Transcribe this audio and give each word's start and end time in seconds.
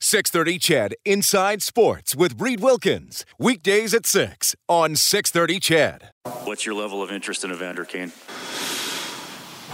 630 0.00 0.58
CHED 0.58 0.94
Inside 1.04 1.62
Sports 1.62 2.14
with 2.14 2.40
Reed 2.40 2.60
Wilkins. 2.60 3.24
Weekdays 3.38 3.94
at 3.94 4.06
6 4.06 4.54
on 4.68 4.94
630 4.94 5.60
Chad. 5.60 6.10
What's 6.44 6.66
your 6.66 6.74
level 6.74 7.02
of 7.02 7.10
interest 7.10 7.44
in 7.44 7.50
Evander 7.50 7.84
Kane? 7.84 8.12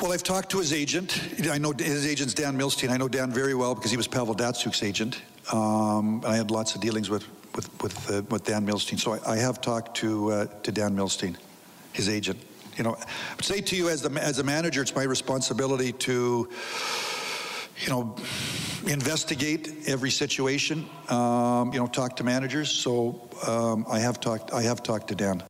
Well, 0.01 0.13
I've 0.13 0.23
talked 0.23 0.51
to 0.51 0.59
his 0.59 0.73
agent. 0.73 1.21
I 1.51 1.59
know 1.59 1.73
his 1.73 2.07
agent's 2.07 2.35
Dan 2.35 2.57
Milstein. 2.59 2.91
I 2.91 2.97
know 2.97 3.09
Dan 3.09 3.31
very 3.31 3.55
well 3.55 3.75
because 3.75 3.91
he 3.91 3.97
was 3.97 4.09
Pavel 4.09 4.35
Datsyuk's 4.35 4.83
agent. 4.83 5.23
Um, 5.53 6.25
I 6.25 6.37
had 6.37 6.51
lots 6.51 6.75
of 6.75 6.81
dealings 6.81 7.11
with 7.11 7.27
with 7.55 7.83
with, 7.83 8.11
uh, 8.11 8.23
with 8.31 8.45
Dan 8.45 8.67
Milstein. 8.67 8.99
So 8.99 9.15
I, 9.15 9.33
I 9.33 9.37
have 9.37 9.61
talked 9.61 9.97
to 9.99 10.33
uh, 10.33 10.47
to 10.63 10.73
Dan 10.73 10.97
Milstein, 10.97 11.37
his 11.93 12.09
agent. 12.09 12.39
You 12.77 12.85
know, 12.85 12.95
I 12.95 13.35
would 13.37 13.45
say 13.45 13.61
to 13.61 13.77
you 13.77 13.89
as 13.91 14.03
the 14.03 14.11
as 14.21 14.39
a 14.39 14.43
manager, 14.43 14.83
it's 14.83 14.95
my 14.95 15.03
responsibility 15.03 15.93
to, 15.93 16.49
you 17.83 17.91
know, 17.91 18.17
investigate 18.87 19.73
every 19.87 20.11
situation. 20.11 20.87
Um, 21.09 21.73
you 21.73 21.79
know, 21.79 21.87
talk 21.87 22.17
to 22.17 22.25
managers. 22.25 22.71
So 22.71 23.29
um, 23.47 23.85
I 23.91 23.99
have 23.99 24.21
talked. 24.21 24.53
I 24.53 24.63
have 24.63 24.83
talked 24.83 25.09
to 25.09 25.15
Dan. 25.15 25.43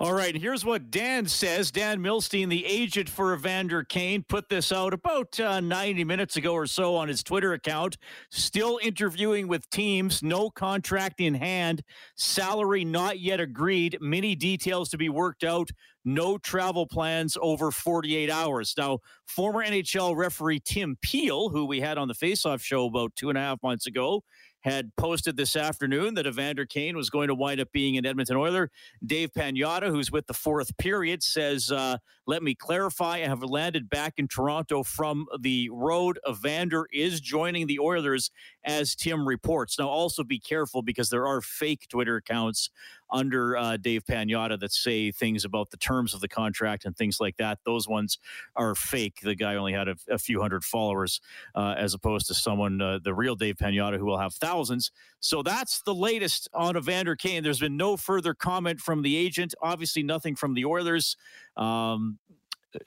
All 0.00 0.12
right, 0.12 0.36
here's 0.36 0.64
what 0.64 0.90
Dan 0.90 1.26
says. 1.26 1.70
Dan 1.70 2.00
Milstein, 2.00 2.48
the 2.48 2.64
agent 2.64 3.08
for 3.08 3.34
Evander 3.34 3.84
Kane, 3.84 4.24
put 4.28 4.48
this 4.48 4.72
out 4.72 4.92
about 4.92 5.38
uh, 5.38 5.60
90 5.60 6.04
minutes 6.04 6.36
ago 6.36 6.52
or 6.54 6.66
so 6.66 6.96
on 6.96 7.08
his 7.08 7.22
Twitter 7.22 7.52
account. 7.52 7.98
Still 8.30 8.78
interviewing 8.82 9.48
with 9.48 9.68
teams, 9.70 10.22
no 10.22 10.50
contract 10.50 11.20
in 11.20 11.34
hand, 11.34 11.82
salary 12.16 12.84
not 12.84 13.20
yet 13.20 13.40
agreed, 13.40 13.98
many 14.00 14.34
details 14.34 14.88
to 14.90 14.98
be 14.98 15.08
worked 15.08 15.44
out, 15.44 15.70
no 16.04 16.38
travel 16.38 16.86
plans 16.86 17.36
over 17.40 17.70
48 17.70 18.30
hours. 18.30 18.74
Now, 18.76 18.98
former 19.26 19.64
NHL 19.64 20.16
referee 20.16 20.60
Tim 20.64 20.96
Peel, 21.00 21.48
who 21.48 21.64
we 21.64 21.80
had 21.80 21.98
on 21.98 22.08
the 22.08 22.14
Faceoff 22.14 22.60
show 22.62 22.86
about 22.86 23.14
two 23.16 23.28
and 23.28 23.38
a 23.38 23.40
half 23.40 23.62
months 23.62 23.86
ago, 23.86 24.24
had 24.62 24.94
posted 24.96 25.36
this 25.36 25.56
afternoon 25.56 26.14
that 26.14 26.26
Evander 26.26 26.66
Kane 26.66 26.96
was 26.96 27.10
going 27.10 27.28
to 27.28 27.34
wind 27.34 27.60
up 27.60 27.70
being 27.72 27.96
an 27.96 28.06
Edmonton 28.06 28.36
Oiler. 28.36 28.70
Dave 29.04 29.32
Pagnotta, 29.32 29.88
who's 29.88 30.10
with 30.10 30.26
the 30.26 30.34
fourth 30.34 30.76
period, 30.78 31.22
says, 31.22 31.70
uh, 31.70 31.98
Let 32.26 32.42
me 32.42 32.54
clarify. 32.54 33.16
I 33.16 33.28
have 33.28 33.42
landed 33.42 33.90
back 33.90 34.14
in 34.16 34.28
Toronto 34.28 34.82
from 34.82 35.26
the 35.40 35.68
road. 35.70 36.18
Evander 36.28 36.86
is 36.92 37.20
joining 37.20 37.66
the 37.66 37.78
Oilers, 37.78 38.30
as 38.64 38.94
Tim 38.94 39.26
reports. 39.26 39.78
Now, 39.78 39.88
also 39.88 40.24
be 40.24 40.38
careful 40.38 40.82
because 40.82 41.10
there 41.10 41.26
are 41.26 41.40
fake 41.40 41.86
Twitter 41.88 42.16
accounts 42.16 42.70
under 43.12 43.56
uh, 43.56 43.76
Dave 43.76 44.04
Pagnotta 44.04 44.58
that 44.60 44.72
say 44.72 45.10
things 45.10 45.44
about 45.44 45.70
the 45.70 45.76
terms 45.76 46.14
of 46.14 46.20
the 46.20 46.28
contract 46.28 46.84
and 46.84 46.96
things 46.96 47.20
like 47.20 47.36
that. 47.36 47.58
Those 47.64 47.86
ones 47.88 48.18
are 48.56 48.74
fake. 48.74 49.20
The 49.22 49.34
guy 49.34 49.54
only 49.56 49.72
had 49.72 49.88
a, 49.88 49.96
a 50.10 50.18
few 50.18 50.40
hundred 50.40 50.64
followers, 50.64 51.20
uh, 51.54 51.74
as 51.76 51.94
opposed 51.94 52.26
to 52.28 52.34
someone, 52.34 52.80
uh, 52.80 52.98
the 53.02 53.14
real 53.14 53.36
Dave 53.36 53.56
Pagnotta, 53.56 53.98
who 53.98 54.06
will 54.06 54.18
have 54.18 54.34
thousands. 54.34 54.90
So 55.20 55.42
that's 55.42 55.82
the 55.82 55.94
latest 55.94 56.48
on 56.54 56.76
Evander 56.76 57.16
Kane. 57.16 57.42
There's 57.42 57.60
been 57.60 57.76
no 57.76 57.96
further 57.96 58.34
comment 58.34 58.80
from 58.80 59.02
the 59.02 59.16
agent. 59.16 59.54
Obviously, 59.62 60.02
nothing 60.02 60.34
from 60.34 60.54
the 60.54 60.64
Oilers. 60.64 61.16
Um, 61.56 62.18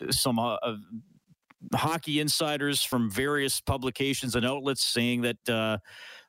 some 0.09 0.39
uh, 0.39 0.57
hockey 1.73 2.19
insiders 2.19 2.83
from 2.83 3.09
various 3.09 3.61
publications 3.61 4.35
and 4.35 4.45
outlets 4.45 4.83
saying 4.83 5.21
that 5.21 5.81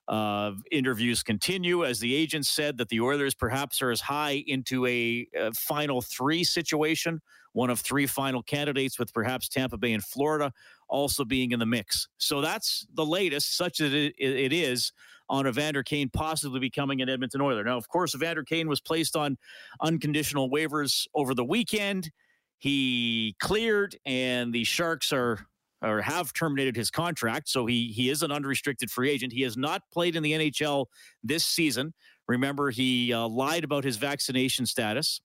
uh, 0.08 0.46
uh, 0.46 0.52
interviews 0.70 1.22
continue. 1.22 1.84
As 1.84 1.98
the 1.98 2.14
agent 2.14 2.46
said, 2.46 2.78
that 2.78 2.88
the 2.88 3.00
Oilers 3.00 3.34
perhaps 3.34 3.82
are 3.82 3.90
as 3.90 4.00
high 4.00 4.44
into 4.46 4.86
a, 4.86 5.26
a, 5.36 5.52
final 5.52 6.00
three 6.00 6.44
situation, 6.44 7.20
one 7.52 7.70
of 7.70 7.80
three 7.80 8.06
final 8.06 8.42
candidates, 8.42 8.98
with 8.98 9.12
perhaps 9.12 9.48
Tampa 9.48 9.76
Bay 9.76 9.92
and 9.92 10.04
Florida 10.04 10.52
also 10.88 11.24
being 11.24 11.52
in 11.52 11.58
the 11.58 11.66
mix. 11.66 12.08
So 12.18 12.40
that's 12.40 12.86
the 12.94 13.04
latest, 13.04 13.56
such 13.56 13.78
that 13.78 13.92
it, 13.92 14.14
it 14.18 14.52
is 14.52 14.92
on 15.28 15.46
Evander 15.48 15.82
Kane 15.82 16.08
possibly 16.08 16.60
becoming 16.60 17.02
an 17.02 17.08
Edmonton 17.08 17.40
Oiler. 17.40 17.64
Now, 17.64 17.76
of 17.76 17.88
course, 17.88 18.14
Evander 18.14 18.44
Kane 18.44 18.68
was 18.68 18.80
placed 18.80 19.16
on 19.16 19.36
unconditional 19.80 20.50
waivers 20.50 21.06
over 21.14 21.34
the 21.34 21.44
weekend. 21.44 22.10
He 22.58 23.34
cleared, 23.40 23.96
and 24.06 24.52
the 24.52 24.64
Sharks 24.64 25.12
are 25.12 25.46
or 25.82 26.00
have 26.00 26.32
terminated 26.32 26.76
his 26.76 26.90
contract. 26.90 27.48
So 27.48 27.66
he 27.66 27.88
he 27.88 28.10
is 28.10 28.22
an 28.22 28.32
unrestricted 28.32 28.90
free 28.90 29.10
agent. 29.10 29.32
He 29.32 29.42
has 29.42 29.56
not 29.56 29.82
played 29.92 30.16
in 30.16 30.22
the 30.22 30.32
NHL 30.32 30.86
this 31.22 31.44
season. 31.44 31.92
Remember, 32.28 32.70
he 32.70 33.12
uh, 33.12 33.28
lied 33.28 33.64
about 33.64 33.84
his 33.84 33.96
vaccination 33.96 34.66
status. 34.66 35.20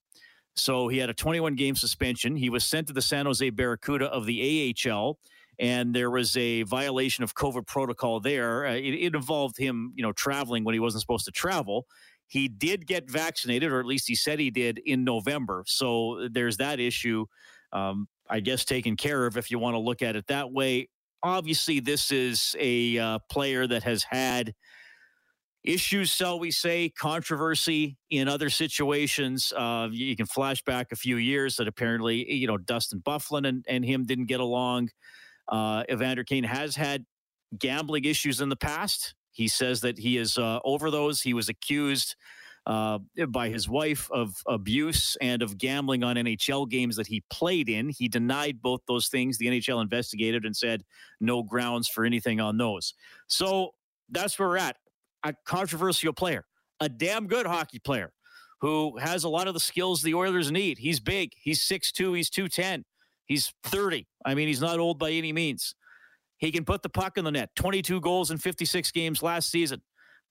So 0.54 0.88
he 0.88 0.98
had 0.98 1.10
a 1.10 1.14
21 1.14 1.54
game 1.54 1.74
suspension. 1.74 2.36
He 2.36 2.50
was 2.50 2.64
sent 2.64 2.86
to 2.88 2.92
the 2.92 3.02
San 3.02 3.26
Jose 3.26 3.48
Barracuda 3.50 4.06
of 4.06 4.26
the 4.26 4.74
AHL, 4.86 5.18
and 5.58 5.94
there 5.94 6.10
was 6.10 6.36
a 6.36 6.62
violation 6.64 7.24
of 7.24 7.34
COVID 7.34 7.66
protocol 7.66 8.20
there. 8.20 8.66
Uh, 8.66 8.74
it, 8.74 8.94
it 8.94 9.14
involved 9.14 9.56
him, 9.56 9.92
you 9.96 10.02
know, 10.02 10.12
traveling 10.12 10.64
when 10.64 10.74
he 10.74 10.80
wasn't 10.80 11.00
supposed 11.00 11.24
to 11.24 11.30
travel. 11.30 11.86
He 12.26 12.48
did 12.48 12.86
get 12.86 13.10
vaccinated, 13.10 13.72
or 13.72 13.80
at 13.80 13.86
least 13.86 14.08
he 14.08 14.14
said 14.14 14.38
he 14.38 14.50
did 14.50 14.78
in 14.84 15.04
November. 15.04 15.64
So 15.66 16.28
there's 16.30 16.58
that 16.58 16.80
issue. 16.80 17.26
Um, 17.72 18.08
I 18.32 18.40
guess, 18.40 18.64
taken 18.64 18.96
care 18.96 19.26
of 19.26 19.36
if 19.36 19.50
you 19.50 19.58
want 19.58 19.74
to 19.74 19.78
look 19.78 20.00
at 20.00 20.16
it 20.16 20.26
that 20.28 20.50
way. 20.50 20.88
Obviously, 21.22 21.80
this 21.80 22.10
is 22.10 22.56
a 22.58 22.98
uh, 22.98 23.18
player 23.30 23.66
that 23.66 23.82
has 23.82 24.04
had 24.04 24.54
issues, 25.62 26.08
shall 26.08 26.40
we 26.40 26.50
say, 26.50 26.88
controversy 26.88 27.98
in 28.10 28.28
other 28.28 28.48
situations. 28.48 29.52
Uh, 29.54 29.88
you 29.92 30.16
can 30.16 30.24
flash 30.26 30.62
back 30.64 30.92
a 30.92 30.96
few 30.96 31.18
years 31.18 31.56
that 31.56 31.68
apparently, 31.68 32.32
you 32.32 32.46
know, 32.46 32.56
Dustin 32.56 33.00
Byfuglien 33.00 33.46
and, 33.46 33.64
and 33.68 33.84
him 33.84 34.04
didn't 34.04 34.26
get 34.26 34.40
along. 34.40 34.88
Uh, 35.46 35.84
Evander 35.90 36.24
Kane 36.24 36.44
has 36.44 36.74
had 36.74 37.04
gambling 37.58 38.06
issues 38.06 38.40
in 38.40 38.48
the 38.48 38.56
past. 38.56 39.14
He 39.30 39.46
says 39.46 39.82
that 39.82 39.98
he 39.98 40.16
is 40.16 40.38
uh, 40.38 40.60
over 40.64 40.90
those. 40.90 41.20
He 41.20 41.34
was 41.34 41.50
accused 41.50 42.16
uh, 42.66 42.98
by 43.28 43.48
his 43.48 43.68
wife 43.68 44.08
of 44.12 44.34
abuse 44.46 45.16
and 45.20 45.42
of 45.42 45.58
gambling 45.58 46.04
on 46.04 46.16
NHL 46.16 46.68
games 46.68 46.96
that 46.96 47.06
he 47.06 47.22
played 47.30 47.68
in. 47.68 47.88
He 47.88 48.08
denied 48.08 48.62
both 48.62 48.80
those 48.86 49.08
things. 49.08 49.38
The 49.38 49.46
NHL 49.46 49.82
investigated 49.82 50.44
and 50.44 50.56
said 50.56 50.84
no 51.20 51.42
grounds 51.42 51.88
for 51.88 52.04
anything 52.04 52.40
on 52.40 52.58
those. 52.58 52.94
So 53.26 53.70
that's 54.10 54.38
where 54.38 54.48
we're 54.48 54.58
at. 54.58 54.76
A 55.24 55.34
controversial 55.44 56.12
player, 56.12 56.44
a 56.80 56.88
damn 56.88 57.26
good 57.26 57.46
hockey 57.46 57.78
player 57.78 58.12
who 58.60 58.96
has 58.98 59.24
a 59.24 59.28
lot 59.28 59.48
of 59.48 59.54
the 59.54 59.60
skills 59.60 60.02
the 60.02 60.14
Oilers 60.14 60.52
need. 60.52 60.78
He's 60.78 61.00
big. 61.00 61.32
He's 61.36 61.62
6'2, 61.62 62.16
he's 62.16 62.30
210. 62.30 62.84
He's 63.26 63.52
30. 63.64 64.06
I 64.24 64.34
mean, 64.34 64.46
he's 64.46 64.60
not 64.60 64.78
old 64.78 64.98
by 64.98 65.10
any 65.10 65.32
means. 65.32 65.74
He 66.38 66.50
can 66.52 66.64
put 66.64 66.82
the 66.82 66.88
puck 66.88 67.18
in 67.18 67.24
the 67.24 67.30
net. 67.30 67.50
22 67.56 68.00
goals 68.00 68.30
in 68.30 68.38
56 68.38 68.90
games 68.92 69.22
last 69.22 69.50
season. 69.50 69.80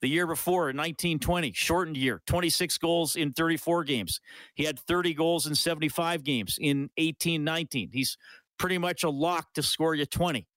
The 0.02 0.10
year 0.10 0.26
before, 0.26 0.70
in 0.72 0.78
1920, 0.78 1.52
shortened 1.54 1.96
year, 1.96 2.22
26 2.26 2.78
goals 2.80 3.16
in 3.16 3.34
34 3.34 3.84
games. 3.84 4.20
He 4.56 4.64
had 4.64 4.80
30 4.80 5.14
goals 5.14 5.46
in 5.46 5.54
75 5.54 6.24
games 6.24 6.58
in 6.60 6.90
1819. 6.98 7.92
He's 7.94 8.18
pretty 8.58 8.80
much 8.80 9.04
a 9.04 9.10
lock 9.10 9.54
to 9.54 9.64
score 9.64 9.94
you 9.94 10.06
20. 10.06 10.48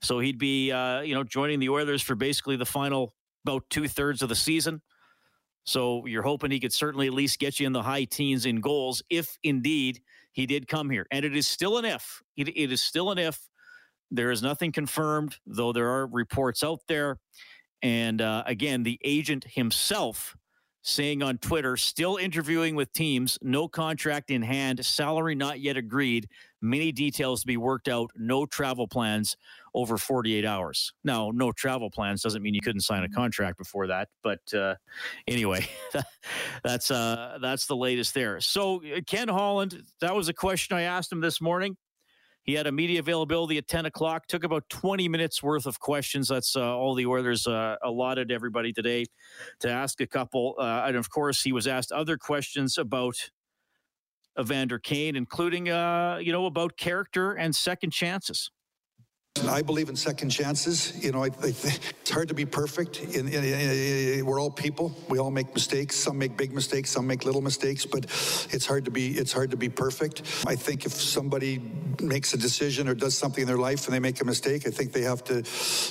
So 0.00 0.18
he'd 0.18 0.38
be, 0.38 0.72
uh, 0.72 1.00
you 1.00 1.14
know, 1.14 1.24
joining 1.24 1.60
the 1.60 1.68
Oilers 1.68 2.02
for 2.02 2.14
basically 2.14 2.56
the 2.56 2.66
final 2.66 3.14
about 3.44 3.64
two 3.68 3.86
thirds 3.86 4.22
of 4.22 4.28
the 4.30 4.34
season. 4.34 4.80
So 5.64 6.04
you're 6.06 6.22
hoping 6.22 6.50
he 6.50 6.60
could 6.60 6.72
certainly 6.72 7.06
at 7.06 7.14
least 7.14 7.38
get 7.38 7.58
you 7.58 7.66
in 7.66 7.72
the 7.72 7.82
high 7.82 8.04
teens 8.04 8.46
in 8.46 8.60
goals 8.60 9.02
if 9.08 9.38
indeed 9.42 10.00
he 10.32 10.46
did 10.46 10.68
come 10.68 10.90
here. 10.90 11.06
And 11.10 11.24
it 11.24 11.36
is 11.36 11.46
still 11.46 11.78
an 11.78 11.84
if. 11.84 12.22
it, 12.36 12.48
it 12.48 12.72
is 12.72 12.82
still 12.82 13.10
an 13.10 13.18
if. 13.18 13.48
There 14.10 14.30
is 14.30 14.42
nothing 14.42 14.72
confirmed, 14.72 15.36
though 15.46 15.72
there 15.72 15.88
are 15.88 16.06
reports 16.06 16.62
out 16.62 16.80
there. 16.86 17.18
And 17.84 18.22
uh, 18.22 18.42
again, 18.46 18.82
the 18.82 18.98
agent 19.04 19.44
himself 19.44 20.34
saying 20.80 21.22
on 21.22 21.38
Twitter, 21.38 21.76
still 21.76 22.16
interviewing 22.16 22.76
with 22.76 22.92
teams, 22.92 23.38
no 23.42 23.68
contract 23.68 24.30
in 24.30 24.42
hand, 24.42 24.84
salary 24.84 25.34
not 25.34 25.60
yet 25.60 25.76
agreed, 25.76 26.28
many 26.60 26.92
details 26.92 27.40
to 27.40 27.46
be 27.46 27.56
worked 27.56 27.88
out, 27.88 28.10
no 28.16 28.44
travel 28.46 28.86
plans 28.86 29.36
over 29.74 29.96
48 29.98 30.44
hours. 30.44 30.92
Now, 31.02 31.30
no 31.34 31.52
travel 31.52 31.90
plans 31.90 32.22
doesn't 32.22 32.42
mean 32.42 32.54
you 32.54 32.60
couldn't 32.60 32.82
sign 32.82 33.02
a 33.02 33.08
contract 33.08 33.58
before 33.58 33.86
that, 33.86 34.08
but 34.22 34.40
uh, 34.54 34.74
anyway, 35.26 35.66
that's 36.64 36.90
uh, 36.90 37.38
that's 37.40 37.66
the 37.66 37.76
latest 37.76 38.14
there. 38.14 38.40
So, 38.40 38.82
uh, 38.84 39.00
Ken 39.06 39.28
Holland, 39.28 39.82
that 40.00 40.14
was 40.14 40.28
a 40.28 40.34
question 40.34 40.76
I 40.76 40.82
asked 40.82 41.10
him 41.10 41.20
this 41.20 41.40
morning. 41.40 41.76
He 42.44 42.52
had 42.52 42.66
a 42.66 42.72
media 42.72 43.00
availability 43.00 43.56
at 43.56 43.66
10 43.66 43.86
o'clock, 43.86 44.26
took 44.26 44.44
about 44.44 44.68
20 44.68 45.08
minutes 45.08 45.42
worth 45.42 45.64
of 45.64 45.80
questions. 45.80 46.28
That's 46.28 46.54
uh, 46.54 46.76
all 46.76 46.94
the 46.94 47.06
Oilers 47.06 47.46
uh, 47.46 47.76
allotted 47.82 48.30
everybody 48.30 48.72
today 48.72 49.06
to 49.60 49.70
ask 49.70 50.00
a 50.02 50.06
couple. 50.06 50.54
Uh, 50.58 50.84
and 50.86 50.96
of 50.96 51.08
course, 51.10 51.42
he 51.42 51.52
was 51.52 51.66
asked 51.66 51.90
other 51.90 52.18
questions 52.18 52.76
about 52.76 53.16
Evander 54.38 54.78
Kane, 54.78 55.16
including, 55.16 55.70
uh, 55.70 56.18
you 56.20 56.32
know, 56.32 56.44
about 56.44 56.76
character 56.76 57.32
and 57.32 57.56
second 57.56 57.92
chances. 57.92 58.50
I 59.48 59.62
believe 59.62 59.88
in 59.88 59.96
second 59.96 60.30
chances. 60.30 61.02
You 61.04 61.10
know, 61.10 61.24
I, 61.24 61.26
I 61.26 61.48
it's 61.48 62.10
hard 62.10 62.28
to 62.28 62.34
be 62.34 62.44
perfect. 62.44 63.00
In, 63.00 63.28
in, 63.28 63.44
in, 63.44 64.26
we're 64.26 64.40
all 64.40 64.50
people. 64.50 64.94
We 65.08 65.18
all 65.18 65.30
make 65.30 65.52
mistakes. 65.54 65.96
Some 65.96 66.18
make 66.18 66.36
big 66.36 66.52
mistakes. 66.52 66.90
Some 66.90 67.06
make 67.06 67.24
little 67.24 67.40
mistakes. 67.40 67.84
But 67.84 68.04
it's 68.04 68.64
hard 68.64 68.84
to 68.84 68.90
be 68.90 69.08
it's 69.12 69.32
hard 69.32 69.50
to 69.50 69.56
be 69.56 69.68
perfect. 69.68 70.22
I 70.46 70.54
think 70.54 70.86
if 70.86 70.92
somebody 70.92 71.60
makes 72.00 72.32
a 72.34 72.36
decision 72.36 72.88
or 72.88 72.94
does 72.94 73.16
something 73.16 73.42
in 73.42 73.48
their 73.48 73.58
life 73.58 73.86
and 73.86 73.94
they 73.94 74.00
make 74.00 74.20
a 74.20 74.24
mistake, 74.24 74.66
I 74.66 74.70
think 74.70 74.92
they 74.92 75.02
have 75.02 75.24
to, 75.24 75.42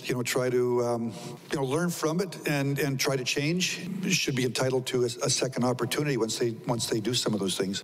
you 0.05 0.15
know, 0.15 0.23
try 0.23 0.49
to 0.49 0.83
um, 0.83 1.13
you 1.51 1.57
know 1.57 1.65
learn 1.65 1.89
from 1.89 2.21
it 2.21 2.37
and 2.47 2.79
and 2.79 2.99
try 2.99 3.15
to 3.15 3.23
change. 3.23 3.87
Should 4.09 4.35
be 4.35 4.45
entitled 4.45 4.85
to 4.87 5.03
a, 5.03 5.05
a 5.05 5.29
second 5.29 5.65
opportunity 5.65 6.17
once 6.17 6.39
they 6.39 6.51
once 6.67 6.87
they 6.87 7.01
do 7.01 7.13
some 7.13 7.33
of 7.33 7.39
those 7.39 7.57
things. 7.57 7.83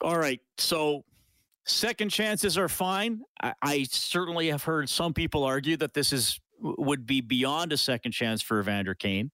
All 0.00 0.16
right, 0.18 0.40
so 0.58 1.04
Second 1.68 2.08
chances 2.08 2.56
are 2.56 2.68
fine. 2.68 3.20
I, 3.42 3.52
I, 3.60 3.82
certainly 3.90 4.48
have 4.48 4.64
heard 4.64 4.88
some 4.88 5.12
people 5.12 5.44
argue 5.44 5.76
that 5.76 5.92
this 5.92 6.14
is 6.14 6.40
would 6.60 7.06
be 7.06 7.20
beyond 7.20 7.74
a 7.74 7.76
second 7.76 8.12
chance 8.12 8.40
for 8.40 8.58
Evander 8.58 8.94
Kane. 8.94 9.30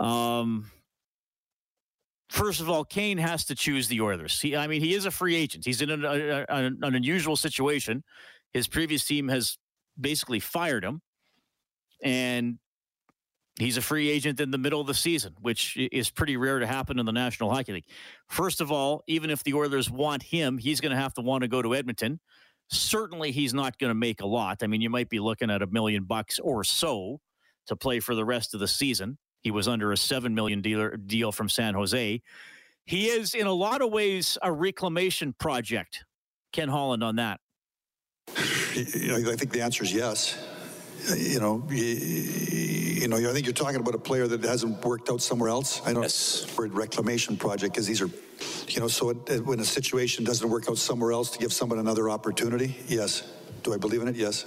Um, 0.00 0.68
first 2.28 2.60
of 2.60 2.68
all, 2.68 2.84
Kane 2.84 3.18
has 3.18 3.44
to 3.46 3.54
choose 3.54 3.86
the 3.86 4.00
Oilers. 4.00 4.40
He, 4.40 4.56
I 4.56 4.66
mean, 4.66 4.82
he 4.82 4.94
is 4.94 5.06
a 5.06 5.10
free 5.12 5.36
agent. 5.36 5.64
He's 5.64 5.80
in 5.80 5.90
an, 5.90 6.04
a, 6.04 6.44
an 6.48 6.78
unusual 6.82 7.36
situation. 7.36 8.02
His 8.52 8.66
previous 8.66 9.06
team 9.06 9.28
has 9.28 9.58
basically 9.98 10.40
fired 10.40 10.84
him, 10.84 11.00
and 12.02 12.58
He's 13.58 13.78
a 13.78 13.82
free 13.82 14.10
agent 14.10 14.38
in 14.38 14.50
the 14.50 14.58
middle 14.58 14.82
of 14.82 14.86
the 14.86 14.94
season, 14.94 15.34
which 15.40 15.78
is 15.78 16.10
pretty 16.10 16.36
rare 16.36 16.58
to 16.58 16.66
happen 16.66 16.98
in 16.98 17.06
the 17.06 17.12
National 17.12 17.50
Hockey 17.50 17.72
League. 17.72 17.86
First 18.28 18.60
of 18.60 18.70
all, 18.70 19.02
even 19.06 19.30
if 19.30 19.42
the 19.44 19.54
Oilers 19.54 19.90
want 19.90 20.22
him, 20.22 20.58
he's 20.58 20.80
going 20.80 20.90
to 20.90 21.00
have 21.00 21.14
to 21.14 21.22
want 21.22 21.42
to 21.42 21.48
go 21.48 21.62
to 21.62 21.74
Edmonton. 21.74 22.20
Certainly, 22.68 23.32
he's 23.32 23.54
not 23.54 23.78
going 23.78 23.90
to 23.90 23.94
make 23.94 24.20
a 24.20 24.26
lot. 24.26 24.62
I 24.62 24.66
mean, 24.66 24.82
you 24.82 24.90
might 24.90 25.08
be 25.08 25.20
looking 25.20 25.50
at 25.50 25.62
a 25.62 25.66
million 25.68 26.04
bucks 26.04 26.38
or 26.38 26.64
so 26.64 27.20
to 27.66 27.76
play 27.76 28.00
for 28.00 28.14
the 28.14 28.24
rest 28.24 28.52
of 28.52 28.60
the 28.60 28.68
season. 28.68 29.16
He 29.40 29.50
was 29.50 29.68
under 29.68 29.90
a 29.92 29.96
seven 29.96 30.34
million 30.34 30.60
dealer 30.60 30.96
deal 30.96 31.32
from 31.32 31.48
San 31.48 31.74
Jose. 31.74 32.20
He 32.84 33.06
is, 33.06 33.34
in 33.34 33.46
a 33.46 33.52
lot 33.52 33.80
of 33.80 33.90
ways, 33.90 34.36
a 34.42 34.52
reclamation 34.52 35.32
project. 35.32 36.04
Ken 36.52 36.68
Holland 36.68 37.02
on 37.02 37.16
that. 37.16 37.40
I 38.36 39.36
think 39.36 39.50
the 39.50 39.62
answer 39.62 39.82
is 39.82 39.94
yes 39.94 40.36
you 41.16 41.40
know, 41.40 41.62
you, 41.70 41.84
you, 41.84 43.08
know, 43.08 43.16
I 43.16 43.32
think 43.32 43.46
you're 43.46 43.52
talking 43.52 43.80
about 43.80 43.94
a 43.94 43.98
player 43.98 44.26
that 44.26 44.42
hasn't 44.42 44.84
worked 44.84 45.10
out 45.10 45.20
somewhere 45.22 45.48
else. 45.48 45.80
I 45.86 45.92
know 45.92 46.02
yes. 46.02 46.46
word 46.56 46.72
reclamation 46.72 47.36
project 47.36 47.74
because 47.74 47.86
these 47.86 48.00
are, 48.00 48.10
you 48.68 48.80
know, 48.80 48.88
so 48.88 49.10
it, 49.10 49.16
it, 49.28 49.46
when 49.46 49.60
a 49.60 49.64
situation 49.64 50.24
doesn't 50.24 50.48
work 50.48 50.68
out 50.68 50.78
somewhere 50.78 51.12
else 51.12 51.30
to 51.30 51.38
give 51.38 51.52
someone 51.52 51.78
another 51.78 52.10
opportunity, 52.10 52.76
yes. 52.86 53.32
Do 53.62 53.74
I 53.74 53.78
believe 53.78 54.02
in 54.02 54.08
it? 54.08 54.16
Yes. 54.16 54.46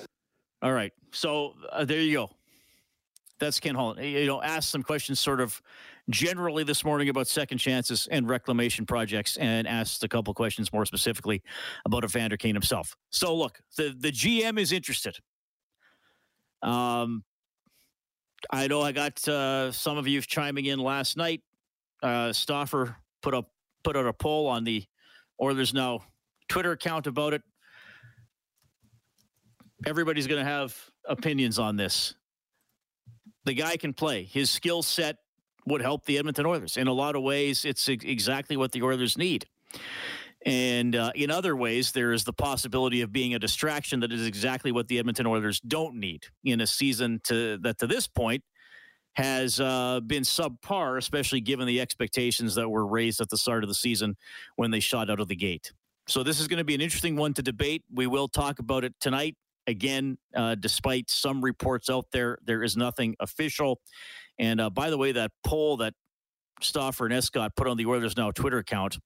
All 0.62 0.72
right. 0.72 0.94
So 1.12 1.56
uh, 1.72 1.86
there 1.86 2.00
you 2.00 2.14
go. 2.14 2.30
That's 3.40 3.60
Ken 3.60 3.76
Holland. 3.76 4.06
You 4.06 4.26
know, 4.26 4.42
ask 4.42 4.70
some 4.70 4.84
questions 4.84 5.20
sort 5.20 5.40
of 5.40 5.62
generally 6.10 6.64
this 6.64 6.84
morning 6.84 7.10
about 7.10 7.28
second 7.28 7.58
chances 7.60 8.08
and 8.12 8.28
reclamation 8.28 8.86
projects 8.86 9.38
and 9.38 9.68
asked 9.68 10.04
a 10.04 10.08
couple 10.08 10.34
questions 10.34 10.74
more 10.74 10.86
specifically 10.86 11.42
about 11.86 12.04
Evander 12.04 12.38
Kane 12.38 12.56
himself. 12.56 12.96
So 13.12 13.36
look, 13.36 13.62
the, 13.78 13.96
the 13.98 14.12
GM 14.12 14.60
is 14.60 14.72
interested. 14.72 15.20
Um, 16.62 17.24
I 18.50 18.68
know 18.68 18.82
I 18.82 18.92
got 18.92 19.28
uh, 19.28 19.72
some 19.72 19.98
of 19.98 20.08
you 20.08 20.22
chiming 20.22 20.66
in 20.66 20.80
last 20.80 21.18
night. 21.18 21.42
Uh, 22.02 22.32
Stauffer 22.32 22.96
put 23.22 23.34
up 23.34 23.52
put 23.84 23.96
out 23.98 24.06
a 24.06 24.14
poll 24.14 24.48
on 24.48 24.64
the 24.64 24.84
Oilers 25.42 25.74
Now 25.74 26.02
Twitter 26.48 26.72
account 26.72 27.08
about 27.08 27.34
it. 27.34 27.42
Everybody's 29.86 30.28
going 30.28 30.44
to 30.44 30.50
have 30.50 30.78
opinions 31.06 31.60
on 31.60 31.78
this. 31.78 32.16
The 33.46 33.54
guy 33.54 33.78
can 33.78 33.94
play. 33.94 34.24
His 34.24 34.50
skill 34.50 34.84
set 34.84 35.18
would 35.66 35.82
help 35.82 36.06
the 36.06 36.18
Edmonton 36.18 36.46
Oilers 36.46 36.76
in 36.76 36.88
a 36.88 36.94
lot 36.94 37.16
of 37.16 37.24
ways. 37.24 37.64
It's 37.64 37.88
exactly 37.88 38.58
what 38.58 38.72
the 38.72 38.84
Oilers 38.84 39.18
need. 39.18 39.46
And 40.46 40.96
uh, 40.96 41.12
in 41.16 41.32
other 41.32 41.56
ways, 41.56 41.92
there 41.92 42.14
is 42.14 42.24
the 42.24 42.34
possibility 42.34 43.02
of 43.02 43.12
being 43.12 43.34
a 43.34 43.40
distraction 43.40 44.00
that 44.00 44.12
is 44.12 44.26
exactly 44.26 44.72
what 44.72 44.88
the 44.88 44.98
Edmonton 44.98 45.28
Oilers 45.28 45.60
don't 45.60 45.96
need 45.96 46.28
in 46.44 46.62
a 46.62 46.68
season 46.68 47.20
to 47.26 47.58
that 47.58 47.80
to 47.80 47.88
this 47.88 48.08
point 48.08 48.44
has 49.14 49.60
uh, 49.60 50.00
been 50.06 50.24
subpar, 50.24 50.98
especially 50.98 51.42
given 51.42 51.68
the 51.68 51.82
expectations 51.82 52.56
that 52.56 52.70
were 52.70 52.88
raised 52.88 53.20
at 53.20 53.28
the 53.30 53.38
start 53.38 53.64
of 53.64 53.68
the 53.68 53.76
season 53.76 54.16
when 54.56 54.72
they 54.72 54.80
shot 54.80 55.10
out 55.10 55.20
of 55.20 55.28
the 55.28 55.36
gate. 55.36 55.74
So 56.08 56.24
this 56.24 56.40
is 56.40 56.48
going 56.48 56.60
to 56.60 56.64
be 56.64 56.74
an 56.74 56.82
interesting 56.82 57.18
one 57.18 57.34
to 57.34 57.42
debate. 57.42 57.84
We 57.94 58.08
will 58.08 58.28
talk 58.28 58.60
about 58.60 58.84
it 58.84 58.94
tonight. 59.02 59.36
Again, 59.68 60.18
uh, 60.34 60.56
despite 60.56 61.10
some 61.10 61.44
reports 61.44 61.90
out 61.90 62.06
there, 62.12 62.38
there 62.46 62.64
is 62.64 62.78
nothing 62.78 63.16
official. 63.20 63.82
And 64.40 64.62
uh, 64.62 64.70
by 64.70 64.90
the 64.90 64.98
way, 64.98 65.12
that 65.12 65.32
poll 65.44 65.78
that 65.78 65.94
Stauffer 66.62 67.06
and 67.06 67.14
Escott 67.14 67.56
put 67.56 67.68
on 67.68 67.78
the 67.78 67.86
Oilers 67.86 68.18
Now 68.18 68.32
Twitter 68.32 68.58
account 68.58 68.98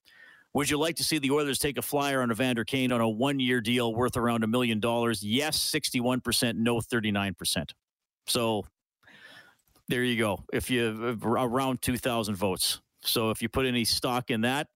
would 0.54 0.70
you 0.70 0.78
like 0.78 0.96
to 0.98 1.04
see 1.04 1.18
the 1.18 1.32
Oilers 1.32 1.60
take 1.60 1.78
a 1.78 1.82
flyer 1.82 2.22
on 2.22 2.32
Evander 2.32 2.64
Kane 2.64 2.92
on 2.92 3.02
a 3.02 3.10
one 3.10 3.40
year 3.40 3.60
deal 3.60 3.94
worth 3.94 4.18
around 4.18 4.44
a 4.44 4.48
million 4.48 4.80
dollars? 4.80 5.24
Yes, 5.24 5.58
61%, 5.58 6.56
no, 6.56 6.78
39%. 6.78 7.72
So 8.28 8.66
there 9.88 10.04
you 10.04 10.18
go. 10.18 10.44
If 10.54 10.70
you 10.70 11.18
around 11.24 11.82
2,000 11.82 12.36
votes. 12.36 12.82
So 13.02 13.32
if 13.32 13.42
you 13.42 13.50
put 13.50 13.66
any 13.66 13.84
stock 13.84 14.30
in 14.30 14.42
that, 14.42 14.68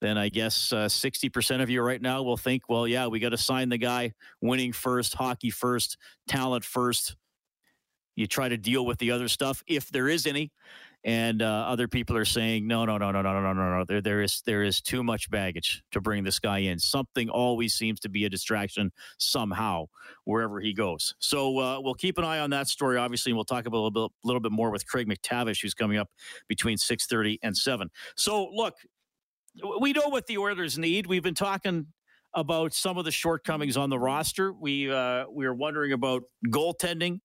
then 0.00 0.16
I 0.16 0.28
guess 0.28 0.72
uh, 0.72 0.86
60% 0.86 1.62
of 1.62 1.70
you 1.70 1.82
right 1.82 2.00
now 2.00 2.22
will 2.22 2.36
think, 2.36 2.68
well, 2.68 2.86
yeah, 2.86 3.06
we 3.06 3.18
got 3.18 3.30
to 3.30 3.38
sign 3.38 3.68
the 3.68 3.78
guy 3.78 4.12
winning 4.40 4.72
first, 4.72 5.14
hockey 5.14 5.50
first, 5.50 5.96
talent 6.28 6.64
first. 6.64 7.16
You 8.14 8.26
try 8.26 8.48
to 8.48 8.56
deal 8.56 8.86
with 8.86 8.98
the 8.98 9.10
other 9.10 9.28
stuff 9.28 9.62
if 9.66 9.90
there 9.90 10.08
is 10.08 10.26
any 10.26 10.52
and 11.04 11.42
uh, 11.42 11.64
other 11.68 11.88
people 11.88 12.16
are 12.16 12.24
saying 12.24 12.66
no, 12.66 12.84
no, 12.84 12.98
no, 12.98 13.10
no, 13.10 13.22
no, 13.22 13.32
no, 13.40 13.52
no, 13.52 13.78
no. 13.78 13.84
There, 13.86 14.00
there 14.00 14.20
is 14.20 14.42
there 14.46 14.62
is 14.62 14.80
too 14.80 15.02
much 15.02 15.30
baggage 15.30 15.82
to 15.92 16.00
bring 16.00 16.24
this 16.24 16.38
guy 16.38 16.58
in. 16.58 16.78
Something 16.78 17.30
always 17.30 17.74
seems 17.74 18.00
to 18.00 18.08
be 18.08 18.24
a 18.24 18.28
distraction 18.28 18.90
somehow 19.18 19.86
wherever 20.24 20.60
he 20.60 20.74
goes. 20.74 21.14
So 21.18 21.58
uh, 21.58 21.80
we'll 21.80 21.94
keep 21.94 22.18
an 22.18 22.24
eye 22.24 22.40
on 22.40 22.50
that 22.50 22.68
story, 22.68 22.96
obviously, 22.96 23.30
and 23.30 23.36
we'll 23.36 23.44
talk 23.44 23.66
a 23.66 23.70
little 23.70 23.90
bit, 23.90 24.10
little 24.24 24.40
bit 24.40 24.52
more 24.52 24.70
with 24.70 24.86
Craig 24.86 25.08
MacTavish, 25.08 25.62
who's 25.62 25.74
coming 25.74 25.98
up 25.98 26.08
between 26.48 26.78
six 26.78 27.06
thirty 27.06 27.38
and 27.42 27.56
seven. 27.56 27.90
So 28.16 28.48
look, 28.52 28.74
we 29.80 29.92
know 29.92 30.08
what 30.08 30.26
the 30.26 30.38
Oilers 30.38 30.78
need. 30.78 31.06
We've 31.06 31.22
been 31.22 31.34
talking 31.34 31.86
about 32.34 32.74
some 32.74 32.98
of 32.98 33.04
the 33.04 33.10
shortcomings 33.10 33.76
on 33.76 33.88
the 33.88 33.98
roster. 33.98 34.52
We 34.52 34.90
uh, 34.90 35.24
we 35.32 35.46
are 35.46 35.54
wondering 35.54 35.92
about 35.92 36.24
goaltending 36.48 37.20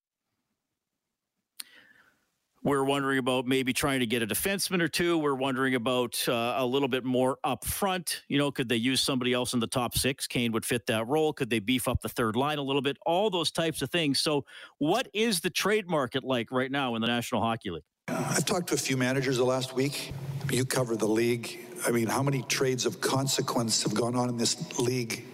we're 2.64 2.84
wondering 2.84 3.18
about 3.18 3.46
maybe 3.46 3.74
trying 3.74 4.00
to 4.00 4.06
get 4.06 4.22
a 4.22 4.28
defenseman 4.28 4.82
or 4.82 4.88
two. 4.88 5.18
We're 5.18 5.36
wondering 5.36 5.76
about 5.76 6.24
uh, 6.28 6.56
a 6.58 6.66
little 6.66 6.88
bit 6.88 7.04
more 7.04 7.38
up 7.44 7.66
front. 7.66 8.22
You 8.30 8.38
know, 8.38 8.52
could 8.52 8.70
they 8.70 8.78
use 8.78 9.02
somebody 9.02 9.34
else 9.34 9.54
in 9.54 9.60
the 9.60 9.68
top 9.68 9.98
six? 9.98 10.28
Kane 10.28 10.52
would 10.54 10.66
fit 10.66 10.86
that 10.88 11.08
role. 11.08 11.34
Could 11.34 11.50
they 11.50 11.60
beef 11.60 11.88
up 11.88 12.02
the 12.02 12.10
third 12.10 12.36
line 12.36 12.58
a 12.58 12.62
little 12.62 12.82
bit? 12.82 12.98
All 13.06 13.30
those 13.30 13.52
types 13.52 13.82
of 13.82 13.90
things. 13.90 14.22
So, 14.22 14.46
what 14.78 15.08
is 15.14 15.42
the 15.42 15.50
trade 15.50 15.90
market 15.90 16.24
like 16.24 16.52
right 16.52 16.72
now 16.72 16.96
in 16.96 17.02
the 17.02 17.08
National 17.08 17.42
Hockey 17.42 17.72
League? 17.72 17.84
I've 18.08 18.46
talked 18.46 18.68
to 18.68 18.76
a 18.76 18.78
few 18.78 18.98
managers 18.98 19.38
the 19.38 19.44
last 19.44 19.74
week. 19.74 20.14
You 20.52 20.66
cover 20.66 20.96
the 20.96 21.08
league. 21.08 21.60
I 21.86 21.92
mean, 21.92 22.08
how 22.08 22.24
many 22.24 22.44
trades 22.44 22.86
of 22.86 23.02
consequence 23.02 23.84
have 23.84 23.94
gone 23.94 24.16
on 24.16 24.30
in 24.30 24.38
this 24.38 24.80
league 24.80 25.26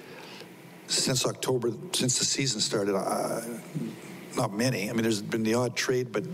since 0.87 1.25
October, 1.25 1.71
since 1.93 2.17
the 2.17 2.25
season 2.25 2.59
started? 2.59 2.95
Uh, 2.95 3.41
not 4.35 4.53
many. 4.53 4.89
I 4.89 4.93
mean, 4.93 5.03
there's 5.03 5.21
been 5.21 5.43
the 5.43 5.55
odd 5.55 5.75
trade, 5.75 6.11
but 6.11 6.25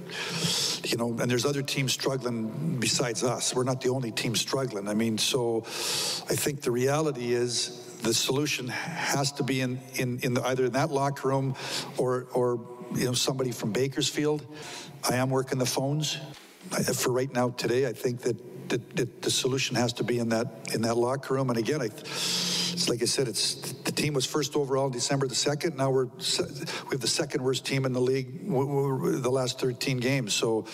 you 0.83 0.97
know, 0.97 1.15
and 1.19 1.29
there's 1.29 1.45
other 1.45 1.61
teams 1.61 1.93
struggling 1.93 2.77
besides 2.79 3.23
us. 3.23 3.53
We're 3.55 3.63
not 3.63 3.81
the 3.81 3.89
only 3.89 4.11
team 4.11 4.35
struggling. 4.35 4.87
I 4.87 4.93
mean, 4.93 5.17
so 5.17 5.63
I 5.65 6.35
think 6.35 6.61
the 6.61 6.71
reality 6.71 7.33
is 7.33 7.81
the 8.01 8.13
solution 8.13 8.67
has 8.67 9.31
to 9.33 9.43
be 9.43 9.61
in 9.61 9.79
in, 9.95 10.19
in 10.19 10.33
the, 10.35 10.45
either 10.47 10.65
in 10.65 10.73
that 10.73 10.91
locker 10.91 11.29
room 11.29 11.55
or 11.97 12.27
or 12.33 12.59
you 12.95 13.05
know 13.05 13.13
somebody 13.13 13.51
from 13.51 13.71
Bakersfield. 13.71 14.45
I 15.09 15.15
am 15.15 15.29
working 15.29 15.59
the 15.59 15.65
phones 15.65 16.17
for 16.93 17.11
right 17.11 17.31
now 17.33 17.49
today. 17.49 17.87
I 17.87 17.93
think 17.93 18.21
that, 18.21 18.37
that 18.69 19.21
the 19.21 19.31
solution 19.31 19.75
has 19.75 19.93
to 19.93 20.03
be 20.03 20.19
in 20.19 20.29
that 20.29 20.47
in 20.73 20.81
that 20.83 20.95
locker 20.95 21.33
room. 21.33 21.49
And 21.49 21.57
again, 21.57 21.81
I 21.81 21.89
it's 22.75 22.89
like 22.89 23.01
I 23.01 23.05
said, 23.05 23.27
it's 23.27 23.55
the 23.55 23.91
team 23.91 24.13
was 24.13 24.25
first 24.25 24.55
overall 24.55 24.89
December 24.89 25.27
the 25.27 25.35
second. 25.35 25.77
Now 25.77 25.91
we're 25.91 26.05
we 26.05 26.91
have 26.91 26.99
the 26.99 27.07
second 27.07 27.41
worst 27.41 27.65
team 27.65 27.85
in 27.85 27.93
the 27.93 28.01
league 28.01 28.47
the 28.47 29.31
last 29.31 29.59
13 29.59 29.97
games. 29.97 30.33
So 30.33 30.65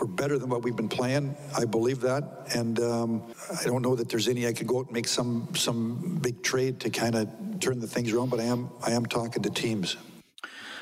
we're 0.00 0.06
better 0.06 0.38
than 0.38 0.50
what 0.50 0.62
we've 0.62 0.76
been 0.76 0.88
playing. 0.88 1.36
I 1.56 1.64
believe 1.64 2.00
that, 2.00 2.48
and 2.54 2.78
um, 2.80 3.22
I 3.60 3.64
don't 3.64 3.80
know 3.80 3.94
that 3.94 4.08
there's 4.08 4.28
any 4.28 4.46
I 4.46 4.52
could 4.52 4.66
go 4.66 4.80
out 4.80 4.86
and 4.86 4.92
make 4.92 5.08
some 5.08 5.48
some 5.54 6.18
big 6.20 6.42
trade 6.42 6.80
to 6.80 6.90
kind 6.90 7.14
of 7.14 7.60
turn 7.60 7.78
the 7.78 7.86
things 7.86 8.12
around. 8.12 8.30
But 8.30 8.40
I 8.40 8.44
am 8.44 8.68
I 8.82 8.90
am 8.90 9.06
talking 9.06 9.42
to 9.42 9.50
teams. 9.50 9.96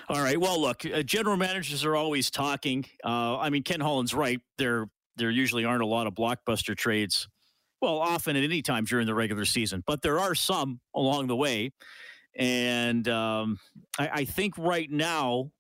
All 0.09 0.21
right. 0.21 0.39
Well, 0.39 0.61
look, 0.61 0.85
uh, 0.85 1.03
general 1.03 1.37
managers 1.37 1.85
are 1.85 1.97
always 1.97 2.31
talking. 2.31 2.85
Uh, 3.03 3.39
I 3.39 3.51
mean, 3.51 3.63
Ken 3.63 3.81
Holland's 3.81 4.13
right. 4.13 4.41
There, 4.59 4.89
there 5.17 5.31
usually 5.31 5.65
aren't 5.65 5.83
a 5.83 5.87
lot 5.87 6.07
of 6.07 6.15
blockbuster 6.15 6.77
trades. 6.77 7.29
Well, 7.81 7.99
often 7.99 8.37
at 8.37 8.45
any 8.45 8.63
time 8.63 8.85
during 8.85 9.07
the 9.07 9.15
regular 9.15 9.45
season, 9.45 9.83
but 9.87 10.03
there 10.03 10.19
are 10.19 10.35
some 10.35 10.81
along 10.95 11.27
the 11.27 11.37
way. 11.37 11.73
And 12.37 13.07
um, 13.09 13.59
I, 13.99 14.09
I 14.09 14.25
think 14.25 14.57
right 14.59 14.91
now, 14.91 15.51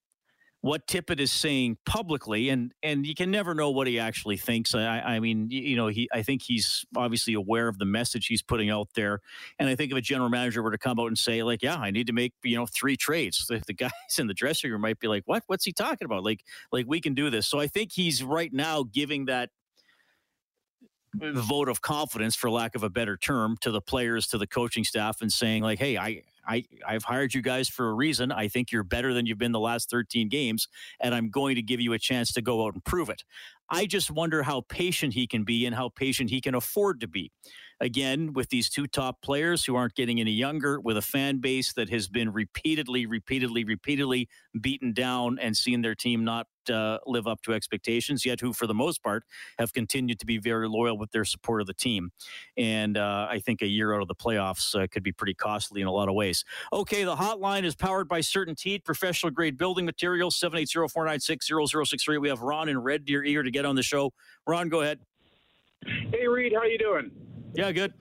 what 0.64 0.87
Tippett 0.87 1.21
is 1.21 1.30
saying 1.30 1.76
publicly, 1.85 2.49
and 2.49 2.73
and 2.83 3.06
you 3.06 3.14
can 3.14 3.30
never 3.30 3.52
know 3.52 3.68
what 3.68 3.87
he 3.87 3.99
actually 3.99 4.38
thinks. 4.38 4.75
I, 4.75 4.99
I 4.99 5.21
mean, 5.21 5.49
you 5.50 5.76
know, 5.76 5.88
he 5.88 6.09
I 6.11 6.23
think 6.23 6.40
he's 6.40 6.87
obviously 6.97 7.35
aware 7.35 7.68
of 7.68 7.78
the 7.78 7.85
message 7.85 8.28
he's 8.28 8.40
putting 8.40 8.71
out 8.71 8.88
there, 8.94 9.21
and 9.59 9.68
I 9.68 9.76
think 9.76 9.92
if 9.92 9.99
a 9.99 10.00
general 10.00 10.30
manager 10.30 10.62
were 10.62 10.71
to 10.71 10.78
come 10.78 10.99
out 10.99 11.09
and 11.09 11.18
say 11.18 11.42
like, 11.42 11.62
"Yeah, 11.62 11.76
I 11.76 11.90
need 11.90 12.06
to 12.06 12.14
make 12.14 12.33
you 12.42 12.56
know 12.56 12.64
three 12.64 12.97
trades," 12.97 13.44
the, 13.50 13.62
the 13.66 13.75
guys 13.75 13.90
in 14.18 14.26
the 14.26 14.33
dressing 14.33 14.71
room 14.71 14.80
might 14.80 14.99
be 14.99 15.06
like, 15.06 15.25
"What? 15.26 15.42
What's 15.49 15.66
he 15.66 15.73
talking 15.73 16.06
about? 16.06 16.25
Like, 16.25 16.40
like 16.73 16.87
we 16.88 16.99
can 16.99 17.12
do 17.12 17.28
this." 17.28 17.47
So 17.47 17.61
I 17.61 17.66
think 17.66 17.92
he's 17.92 18.25
right 18.25 18.50
now 18.50 18.85
giving 18.85 19.26
that 19.26 19.50
vote 21.14 21.68
of 21.68 21.83
confidence, 21.83 22.37
for 22.37 22.50
lack 22.50 22.75
of 22.75 22.83
a 22.83 22.90
better 22.90 23.16
term, 23.16 23.56
to 23.62 23.71
the 23.71 23.80
players, 23.80 24.26
to 24.28 24.38
the 24.38 24.47
coaching 24.47 24.85
staff, 24.85 25.21
and 25.23 25.33
saying 25.33 25.62
like, 25.62 25.78
"Hey, 25.78 25.99
I, 25.99 26.23
I, 26.47 26.64
I've 26.87 27.04
hired 27.04 27.35
you 27.35 27.42
guys 27.42 27.68
for 27.68 27.88
a 27.90 27.94
reason. 27.94 28.33
I 28.33 28.49
think 28.49 28.73
you're 28.73 28.85
better 28.85 29.14
than 29.14 29.26
you've 29.26 29.38
been 29.38 29.52
the 29.52 29.61
last 29.61 29.90
13 29.90 30.28
games, 30.28 30.68
and 31.00 31.14
I'm 31.14 31.30
going 31.30 31.56
to 31.56 31.62
give 31.62 31.80
you 31.80 31.92
a 31.94 31.99
chance 31.99 32.33
to 32.35 32.42
go 32.42 32.64
out 32.66 32.75
and 32.75 32.85
prove 32.85 33.11
it." 33.11 33.25
I 33.71 33.87
just 33.87 34.11
wonder 34.11 34.42
how 34.44 34.62
patient 34.68 35.14
he 35.14 35.26
can 35.26 35.44
be 35.44 35.66
and 35.66 35.75
how 35.75 35.88
patient 35.88 36.30
he 36.30 36.40
can 36.40 36.54
afford 36.54 37.00
to 37.00 37.09
be. 37.09 37.33
Again, 37.80 38.33
with 38.33 38.50
these 38.50 38.71
two 38.71 38.87
top 38.87 39.23
players 39.23 39.64
who 39.64 39.76
aren't 39.76 39.94
getting 39.94 40.21
any 40.21 40.33
younger, 40.33 40.80
with 40.80 40.97
a 40.97 41.02
fan 41.02 41.38
base 41.38 41.73
that 41.75 41.90
has 41.90 42.09
been 42.09 42.33
repeatedly, 42.33 43.06
repeatedly, 43.06 43.64
repeatedly 43.64 44.28
beaten 44.61 44.92
down 44.92 45.38
and 45.40 45.56
seen 45.56 45.83
their 45.83 45.94
team 45.94 46.25
not 46.25 46.47
uh, 46.71 46.99
live 47.06 47.26
up 47.26 47.42
to 47.42 47.52
expectations, 47.52 48.25
yet 48.25 48.40
who, 48.40 48.52
for 48.52 48.66
the 48.66 48.75
most 48.75 49.02
part, 49.02 49.25
have 49.59 49.73
continued 49.73 50.18
to 50.21 50.26
be 50.26 50.38
very 50.38 50.68
loyal 50.68 50.99
with 50.99 51.11
their 51.12 51.25
support 51.25 51.61
of 51.61 51.66
the 51.66 51.75
team. 51.75 52.11
And 52.56 52.97
uh, 52.97 53.26
I 53.30 53.40
think 53.40 53.62
a 53.62 53.66
year 53.66 53.94
out 53.94 54.02
of 54.02 54.09
the 54.09 54.14
playoffs 54.14 54.75
uh, 54.75 54.87
could 54.87 55.02
be 55.02 55.12
pretty 55.12 55.35
costly 55.35 55.80
in 55.80 55.87
a 55.87 55.92
lot 55.92 56.09
of 56.09 56.14
ways. 56.14 56.44
Okay, 56.73 57.04
the 57.04 57.16
hotline 57.16 57.64
is 57.64 57.75
powered 57.75 58.09
by 58.09 58.21
CertainTeed, 58.21 58.85
professional 58.85 59.30
grade 59.30 59.56
building 59.56 59.85
materials, 59.85 60.37
780 60.37 60.88
496 60.92 61.47
0063. 61.49 62.18
We 62.18 62.28
have 62.28 62.40
Ron 62.40 62.68
and 62.68 62.85
Red 62.85 63.04
Deer 63.04 63.25
eager 63.25 63.42
to 63.42 63.50
get 63.50 63.64
on 63.64 63.76
the 63.76 63.83
show. 63.83 64.12
Ron, 64.47 64.68
go 64.68 64.80
ahead. 64.83 65.00
Hey, 66.11 66.26
Reed, 66.26 66.52
how 66.54 66.64
you 66.64 66.78
doing? 66.78 67.11
Yeah, 67.54 67.71
good. 67.73 67.92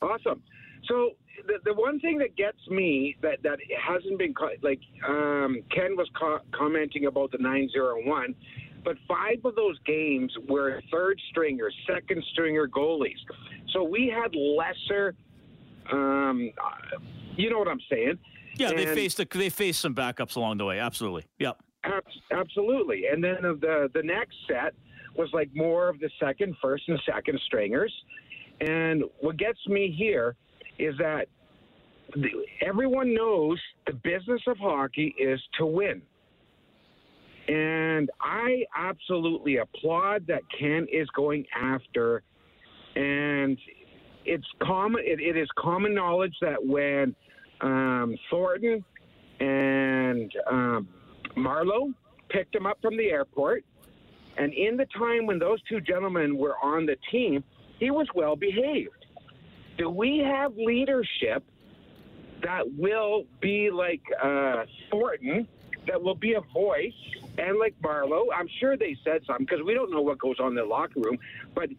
Awesome. 0.00 0.42
So 0.86 1.12
the, 1.46 1.54
the 1.64 1.74
one 1.74 2.00
thing 2.00 2.18
that 2.18 2.36
gets 2.36 2.58
me 2.68 3.16
that 3.22 3.42
that 3.42 3.58
hasn't 3.80 4.18
been 4.18 4.34
like 4.62 4.80
um, 5.06 5.62
Ken 5.74 5.96
was 5.96 6.08
co- 6.18 6.40
commenting 6.52 7.06
about 7.06 7.32
the 7.32 7.38
901, 7.38 8.34
but 8.84 8.96
five 9.08 9.38
of 9.44 9.54
those 9.54 9.78
games 9.86 10.32
were 10.48 10.80
third 10.90 11.20
stringer, 11.30 11.70
second 11.86 12.22
stringer 12.32 12.68
goalies. 12.68 13.18
So 13.72 13.82
we 13.82 14.12
had 14.14 14.34
lesser. 14.34 15.14
Um, 15.92 16.50
you 17.36 17.50
know 17.50 17.58
what 17.58 17.68
I'm 17.68 17.80
saying? 17.90 18.18
Yeah, 18.56 18.70
and 18.70 18.78
they 18.78 18.86
faced 18.86 19.20
a, 19.20 19.26
they 19.30 19.50
faced 19.50 19.80
some 19.80 19.94
backups 19.94 20.36
along 20.36 20.58
the 20.58 20.64
way. 20.64 20.78
Absolutely. 20.78 21.24
Yep. 21.38 21.58
Ab- 21.84 22.04
absolutely. 22.30 23.06
And 23.12 23.22
then 23.22 23.36
the 23.42 23.90
the 23.92 24.02
next 24.02 24.36
set 24.48 24.74
was 25.16 25.28
like 25.32 25.50
more 25.54 25.88
of 25.88 26.00
the 26.00 26.10
second, 26.20 26.56
first, 26.62 26.88
and 26.88 26.98
second 27.04 27.40
stringers. 27.46 27.92
And 28.60 29.04
what 29.20 29.36
gets 29.36 29.58
me 29.66 29.94
here 29.96 30.36
is 30.78 30.94
that 30.98 31.26
everyone 32.64 33.14
knows 33.14 33.60
the 33.86 33.92
business 33.92 34.40
of 34.46 34.56
hockey 34.58 35.14
is 35.18 35.40
to 35.58 35.66
win. 35.66 36.02
And 37.48 38.10
I 38.20 38.64
absolutely 38.76 39.58
applaud 39.58 40.26
that 40.28 40.42
Ken 40.58 40.86
is 40.90 41.08
going 41.14 41.44
after, 41.54 42.22
and 42.96 43.58
it's 44.24 44.46
common. 44.62 45.02
it, 45.04 45.20
it 45.20 45.36
is 45.36 45.48
common 45.58 45.94
knowledge 45.94 46.34
that 46.40 46.64
when 46.64 47.14
um, 47.60 48.16
Thornton 48.30 48.82
and 49.40 50.32
um, 50.50 50.88
Marleau 51.36 51.92
picked 52.30 52.54
him 52.54 52.64
up 52.64 52.78
from 52.80 52.96
the 52.96 53.10
airport, 53.10 53.62
and 54.38 54.52
in 54.54 54.78
the 54.78 54.86
time 54.96 55.26
when 55.26 55.38
those 55.38 55.60
two 55.68 55.80
gentlemen 55.82 56.38
were 56.38 56.56
on 56.62 56.86
the 56.86 56.96
team, 57.10 57.44
he 57.78 57.90
was 57.90 58.06
well 58.14 58.36
behaved. 58.36 59.03
Do 59.76 59.90
we 59.90 60.18
have 60.18 60.56
leadership 60.56 61.44
that 62.42 62.62
will 62.76 63.24
be 63.40 63.70
like 63.70 64.02
uh, 64.22 64.64
Thornton, 64.90 65.48
that 65.86 66.00
will 66.00 66.14
be 66.14 66.34
a 66.34 66.40
voice, 66.52 66.92
and 67.38 67.58
like 67.58 67.74
Marleau? 67.82 68.26
I'm 68.34 68.48
sure 68.60 68.76
they 68.76 68.96
said 69.04 69.22
something 69.26 69.46
because 69.46 69.64
we 69.64 69.74
don't 69.74 69.90
know 69.90 70.02
what 70.02 70.18
goes 70.18 70.38
on 70.38 70.48
in 70.48 70.54
the 70.54 70.64
locker 70.64 71.00
room. 71.00 71.18
But 71.54 71.70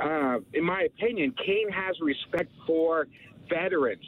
uh, 0.00 0.38
in 0.54 0.64
my 0.64 0.82
opinion, 0.82 1.34
Kane 1.44 1.70
has 1.70 2.00
respect 2.00 2.50
for 2.66 3.06
veterans. 3.48 4.04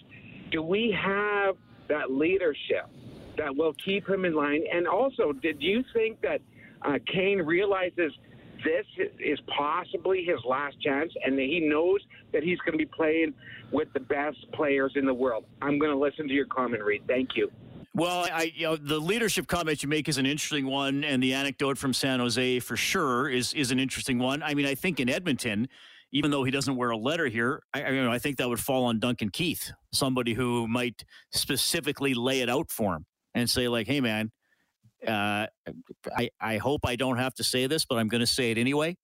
Do 0.50 0.62
we 0.62 0.96
have 0.98 1.56
that 1.88 2.10
leadership 2.10 2.88
that 3.36 3.54
will 3.54 3.74
keep 3.74 4.08
him 4.08 4.24
in 4.24 4.34
line? 4.34 4.64
And 4.72 4.86
also, 4.88 5.32
did 5.32 5.60
you 5.60 5.84
think 5.92 6.20
that 6.22 6.40
uh, 6.82 6.98
Kane 7.06 7.42
realizes 7.42 8.12
this 8.64 8.86
is 9.18 9.38
possibly 9.56 10.24
his 10.24 10.38
last 10.44 10.80
chance, 10.80 11.12
and 11.24 11.38
he 11.38 11.60
knows 11.60 12.00
that 12.32 12.42
he's 12.42 12.58
going 12.60 12.72
to 12.72 12.78
be 12.78 12.86
playing 12.86 13.34
with 13.72 13.92
the 13.92 14.00
best 14.00 14.38
players 14.52 14.92
in 14.96 15.04
the 15.04 15.14
world. 15.14 15.44
I'm 15.62 15.78
going 15.78 15.90
to 15.90 15.98
listen 15.98 16.26
to 16.28 16.34
your 16.34 16.46
comment, 16.46 16.82
Reed. 16.82 17.02
Thank 17.06 17.30
you. 17.36 17.50
Well, 17.96 18.26
I, 18.32 18.52
you 18.54 18.66
know, 18.66 18.76
the 18.76 18.98
leadership 18.98 19.46
comment 19.46 19.82
you 19.82 19.88
make 19.88 20.08
is 20.08 20.18
an 20.18 20.26
interesting 20.26 20.66
one, 20.66 21.04
and 21.04 21.22
the 21.22 21.32
anecdote 21.34 21.78
from 21.78 21.92
San 21.94 22.18
Jose 22.18 22.58
for 22.60 22.76
sure 22.76 23.28
is 23.28 23.54
is 23.54 23.70
an 23.70 23.78
interesting 23.78 24.18
one. 24.18 24.42
I 24.42 24.54
mean, 24.54 24.66
I 24.66 24.74
think 24.74 24.98
in 24.98 25.08
Edmonton, 25.08 25.68
even 26.10 26.32
though 26.32 26.42
he 26.42 26.50
doesn't 26.50 26.74
wear 26.74 26.90
a 26.90 26.96
letter 26.96 27.28
here, 27.28 27.62
I, 27.72 27.90
you 27.90 28.02
know, 28.02 28.10
I 28.10 28.18
think 28.18 28.38
that 28.38 28.48
would 28.48 28.58
fall 28.58 28.86
on 28.86 28.98
Duncan 28.98 29.30
Keith, 29.30 29.72
somebody 29.92 30.34
who 30.34 30.66
might 30.66 31.04
specifically 31.30 32.14
lay 32.14 32.40
it 32.40 32.50
out 32.50 32.70
for 32.70 32.96
him 32.96 33.06
and 33.32 33.48
say, 33.48 33.68
like, 33.68 33.86
"Hey, 33.86 34.00
man, 34.00 34.32
uh, 35.06 35.46
I, 36.16 36.30
I 36.40 36.56
hope 36.58 36.82
I 36.84 36.96
don't 36.96 37.18
have 37.18 37.34
to 37.34 37.44
say 37.44 37.66
this, 37.66 37.84
but 37.84 37.96
I'm 37.96 38.08
going 38.08 38.20
to 38.20 38.26
say 38.26 38.50
it 38.50 38.58
anyway. 38.58 38.96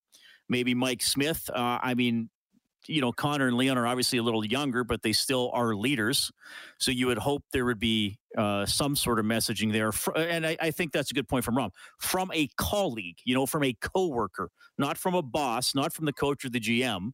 Maybe 0.49 0.75
Mike 0.75 1.02
Smith. 1.02 1.49
Uh, 1.52 1.78
I 1.83 1.95
mean, 1.95 2.28
you 2.87 3.00
know, 3.00 3.12
Connor 3.12 3.47
and 3.47 3.57
Leon 3.57 3.78
are 3.78 3.87
obviously 3.87 4.19
a 4.19 4.23
little 4.23 4.45
younger, 4.45 4.85
but 4.85 5.02
they 5.02 5.12
still 5.12 5.50
are 5.52 5.75
leaders. 5.75 6.30
So 6.78 6.90
you 6.90 7.07
would 7.07 7.19
hope 7.19 7.45
there 7.52 7.64
would 7.64 7.78
be 7.78 8.19
uh, 8.37 8.66
some 8.66 8.97
sort 8.97 9.19
of 9.19 9.25
messaging 9.25 9.73
there. 9.73 9.92
And 10.16 10.47
I, 10.47 10.57
I, 10.61 10.71
think 10.71 10.92
that's 10.92 11.11
a 11.11 11.14
good 11.14 11.28
point 11.28 11.45
from 11.45 11.57
Ron. 11.57 11.71
From 11.99 12.30
a 12.33 12.49
colleague, 12.57 13.19
you 13.25 13.35
know, 13.35 13.47
from 13.47 13.64
a 13.64 13.75
coworker, 13.80 14.50
not 14.78 14.97
from 14.97 15.14
a 15.14 15.23
boss, 15.23 15.75
not 15.75 15.92
from 15.92 16.07
the 16.07 16.12
coach 16.12 16.45
or 16.45 16.49
the 16.49 16.61
GM, 16.61 17.11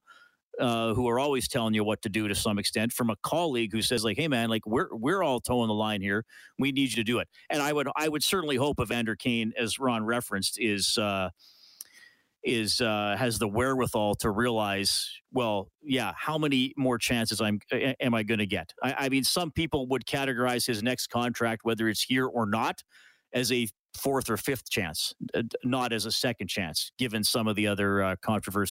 uh, 0.61 0.95
who 0.95 1.09
are 1.09 1.19
always 1.19 1.49
telling 1.49 1.75
you 1.75 1.85
what 1.85 2.03
to 2.03 2.09
do 2.09 2.29
to 2.29 2.35
some 2.35 2.59
extent 2.59 2.93
from 2.93 3.11
a 3.11 3.17
colleague 3.23 3.73
who 3.73 3.83
says 3.83 4.05
like 4.05 4.17
hey 4.17 4.29
man 4.29 4.49
like 4.49 4.67
we're 4.67 4.89
we're 4.93 5.23
all 5.23 5.41
toeing 5.41 5.69
the 5.69 5.75
line 5.75 6.01
here. 6.01 6.25
We 6.59 6.73
need 6.73 6.91
you 6.91 6.97
to 6.97 7.05
do 7.05 7.19
it. 7.19 7.29
And 7.51 7.63
i 7.63 7.73
would 7.73 7.89
i 7.97 8.09
would 8.09 8.23
certainly 8.23 8.57
hope 8.57 8.81
evander 8.81 9.17
kane 9.17 9.53
as 9.59 9.79
ron 9.79 10.05
referenced 10.05 10.59
is 10.61 10.99
uh 10.99 11.31
is 12.45 12.81
uh 12.81 13.17
has 13.19 13.39
the 13.39 13.49
wherewithal 13.49 14.15
to 14.15 14.31
realize 14.31 15.11
well 15.33 15.69
yeah 15.83 16.13
how 16.17 16.39
many 16.39 16.73
more 16.77 16.97
chances 16.97 17.41
i'm 17.41 17.59
am 17.73 18.15
i 18.15 18.23
going 18.23 18.39
to 18.39 18.47
get? 18.47 18.73
I, 18.83 18.95
I 18.99 19.09
mean 19.09 19.25
some 19.25 19.51
people 19.51 19.89
would 19.89 20.07
categorize 20.07 20.67
his 20.67 20.83
next 20.83 21.09
contract 21.09 21.65
whether 21.65 21.89
it's 21.89 22.03
here 22.03 22.27
or 22.27 22.47
not 22.47 22.83
as 23.33 23.53
a 23.53 23.69
fourth 23.97 24.31
or 24.31 24.37
fifth 24.37 24.71
chance, 24.71 25.15
not 25.65 25.93
as 25.93 26.07
a 26.07 26.13
second 26.13 26.49
chance, 26.49 26.93
given 26.99 27.25
some 27.25 27.49
of 27.49 27.57
the 27.57 27.67
other 27.67 28.03
uh, 28.03 28.17
controversy. 28.23 28.73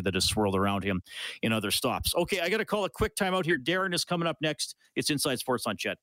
that 0.00 0.14
has 0.14 0.24
swirled 0.24 0.56
around 0.56 0.84
him 0.84 1.02
in 1.42 1.52
other 1.52 1.70
stops. 1.70 2.14
Okay, 2.14 2.40
I 2.40 2.48
got 2.48 2.58
to 2.58 2.64
call 2.64 2.84
a 2.84 2.90
quick 2.90 3.14
timeout 3.16 3.44
here. 3.44 3.58
Darren 3.58 3.94
is 3.94 4.04
coming 4.04 4.26
up 4.26 4.36
next. 4.40 4.76
It's 4.96 5.10
Inside 5.10 5.38
Sports 5.38 5.66
on 5.66 5.76
CHED. 5.76 5.96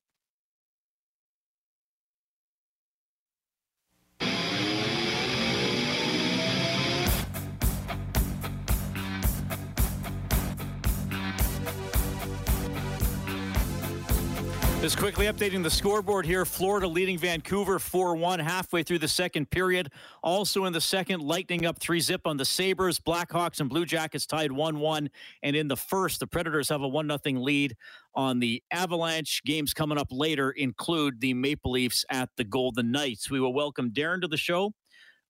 Just 14.80 14.96
quickly 14.96 15.26
updating 15.26 15.62
the 15.62 15.68
scoreboard 15.68 16.24
here. 16.24 16.46
Florida 16.46 16.88
leading 16.88 17.18
Vancouver 17.18 17.78
4 17.78 18.16
1 18.16 18.38
halfway 18.38 18.82
through 18.82 19.00
the 19.00 19.08
second 19.08 19.50
period. 19.50 19.92
Also 20.22 20.64
in 20.64 20.72
the 20.72 20.80
second, 20.80 21.20
Lightning 21.20 21.66
up 21.66 21.78
3 21.78 22.00
zip 22.00 22.22
on 22.26 22.38
the 22.38 22.46
Sabres. 22.46 22.98
Blackhawks 22.98 23.60
and 23.60 23.68
Blue 23.68 23.84
Jackets 23.84 24.24
tied 24.24 24.50
1 24.50 24.78
1. 24.78 25.10
And 25.42 25.54
in 25.54 25.68
the 25.68 25.76
first, 25.76 26.18
the 26.18 26.26
Predators 26.26 26.70
have 26.70 26.80
a 26.80 26.88
1 26.88 27.06
0 27.22 27.40
lead 27.42 27.76
on 28.14 28.40
the 28.40 28.62
Avalanche. 28.72 29.42
Games 29.44 29.74
coming 29.74 29.98
up 29.98 30.08
later 30.10 30.52
include 30.52 31.20
the 31.20 31.34
Maple 31.34 31.72
Leafs 31.72 32.06
at 32.08 32.30
the 32.38 32.44
Golden 32.44 32.90
Knights. 32.90 33.30
We 33.30 33.38
will 33.38 33.52
welcome 33.52 33.90
Darren 33.90 34.22
to 34.22 34.28
the 34.28 34.38
show 34.38 34.72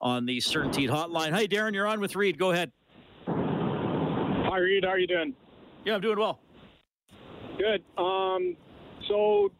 on 0.01 0.27
the 0.27 0.39
CertainTeed 0.39 0.91
hotline. 0.91 1.33
Hi, 1.33 1.49
Darren, 1.49 1.75
you're 1.75 1.89
on 1.89 1.99
with 1.99 2.15
Reed. 2.15 2.39
Go 2.39 2.53
ahead. 2.53 2.71
Hi, 3.27 4.59
Reed. 4.59 4.85
How 4.85 4.91
are 4.91 4.99
you 4.99 5.09
doing? 5.09 5.35
Yeah, 5.85 5.97
I'm 5.97 6.01
doing 6.01 6.21
well. 6.21 6.39
Good. 7.59 7.83
Um, 7.99 8.57
so 9.11 9.51